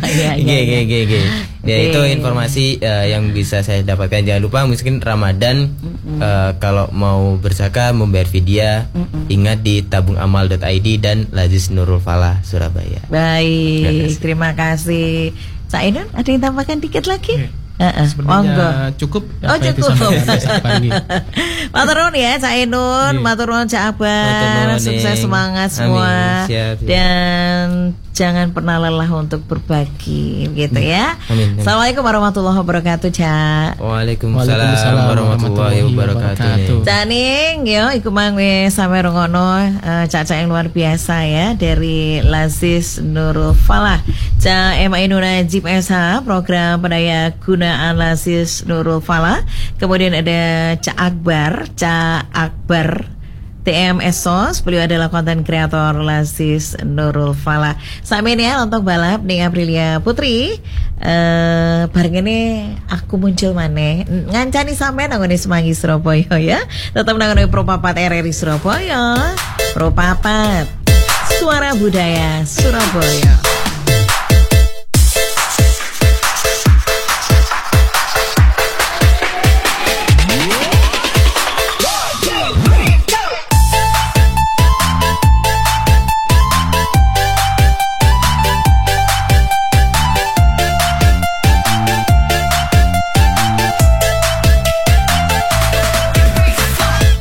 Iya, 0.06 0.38
iya, 0.38 0.80
iya. 0.84 1.24
Ya 1.66 1.78
itu 1.90 2.00
informasi 2.06 2.78
eh, 2.78 3.16
yang 3.16 3.34
bisa 3.34 3.66
saya 3.66 3.82
dapatkan. 3.82 4.22
Jangan 4.22 4.44
lupa 4.44 4.60
mungkin 4.68 5.02
Ramadan 5.02 5.72
eh, 6.22 6.52
kalau 6.62 6.92
mau 6.94 7.36
berzakat 7.40 7.96
membayar 7.96 8.28
fidyah 8.30 8.78
ingat 9.32 9.66
di 9.66 9.82
tabungamal.id 9.82 10.88
dan 11.02 11.26
Lazis 11.34 11.74
Nurul 11.74 12.00
Falah 12.00 12.40
Surabaya. 12.46 13.02
Baik, 13.10 14.20
terima 14.22 14.54
kasih. 14.54 15.34
Cak 15.66 15.82
Ainun, 15.82 16.08
ada 16.14 16.30
yang 16.30 16.42
tambahkan 16.46 16.78
dikit 16.78 17.10
lagi? 17.10 17.42
Heeh, 17.42 17.65
monggo. 17.76 18.08
Sepertinya 18.08 18.96
cukup 18.96 19.24
Oh 19.44 19.58
cukup. 19.60 19.76
disampaikan 19.92 20.08
oleh 20.08 20.40
Sahabat 20.40 20.64
Pandi. 20.64 20.90
Matur 21.76 21.96
nuwun 21.98 22.16
ya 22.16 22.32
Cak 22.38 22.54
Ainun, 22.56 23.14
Iya. 23.14 23.22
matur 23.22 23.48
nuwun 23.52 23.68
Cak 23.68 23.84
nuwun, 23.92 24.80
sukses 24.80 25.16
semangat 25.20 25.70
Amin, 25.70 25.78
semua 25.78 26.12
siap, 26.48 26.76
siap. 26.80 26.88
dan 26.88 27.66
jangan 28.16 28.56
pernah 28.56 28.80
lelah 28.80 29.12
untuk 29.12 29.44
berbagi 29.44 30.48
gitu 30.56 30.80
ya. 30.80 31.20
Amin, 31.28 31.52
amin. 31.52 31.60
Assalamualaikum 31.60 32.04
warahmatullahi 32.08 32.58
wabarakatuh 32.64 33.10
Cak. 33.12 33.72
Waalaikumsalam 33.78 34.48
Waalaikumsalam 34.48 35.04
warahmatullahi 35.12 35.80
wabarakatuh. 35.84 36.40
wabarakatuh. 36.40 36.76
Ning. 36.80 36.88
Janing 36.88 37.56
yo 37.68 37.84
iku 37.92 38.10
mang 38.16 38.40
wis 38.40 38.72
sampe 38.72 39.04
rungono 39.04 39.60
eh, 39.60 40.06
caca 40.08 40.34
yang 40.40 40.48
luar 40.48 40.72
biasa 40.72 41.28
ya 41.28 41.48
dari 41.60 42.24
Lazis 42.24 43.04
Nurul 43.04 43.52
Falah. 43.52 44.00
Ca 44.40 44.80
MA 44.88 45.04
Najib 45.12 45.68
SH 45.68 46.24
program 46.24 46.80
pendaya 46.80 47.36
gunaan 47.44 48.00
Lazis 48.00 48.64
Nurul 48.64 49.04
Falah. 49.04 49.44
Kemudian 49.76 50.16
ada 50.16 50.74
Ca 50.80 50.96
Akbar, 50.96 51.68
Ca 51.76 52.24
Akbar 52.32 53.12
TM 53.66 53.98
Esos, 53.98 54.62
beliau 54.62 54.86
adalah 54.86 55.10
konten 55.10 55.42
kreator 55.42 55.98
Lazis 55.98 56.78
Nurul 56.86 57.34
Falah. 57.34 57.74
Sampai 58.06 58.38
ini 58.38 58.46
ya 58.46 58.62
untuk 58.62 58.86
balap 58.86 59.26
nih 59.26 59.42
Aprilia 59.42 59.98
Putri. 60.06 60.62
Eh 61.02 61.82
bareng 61.90 62.22
ini 62.22 62.72
aku 62.88 63.18
muncul 63.18 63.58
maneh 63.58 64.06
ngancani 64.06 64.78
sampean 64.78 65.12
nang 65.12 65.26
ngene 65.26 65.42
Semanggi 65.42 65.74
Surabaya 65.74 66.38
ya. 66.38 66.62
Tetap 66.94 67.18
nang 67.18 67.34
ngene 67.34 67.50
Pro 67.50 67.66
Papat 67.66 67.98
RRI 67.98 68.30
Surabaya. 68.30 69.34
Pro 69.74 69.90
Papat 69.90 70.70
Suara 71.42 71.74
Budaya 71.74 72.46
Surabaya. 72.46 73.55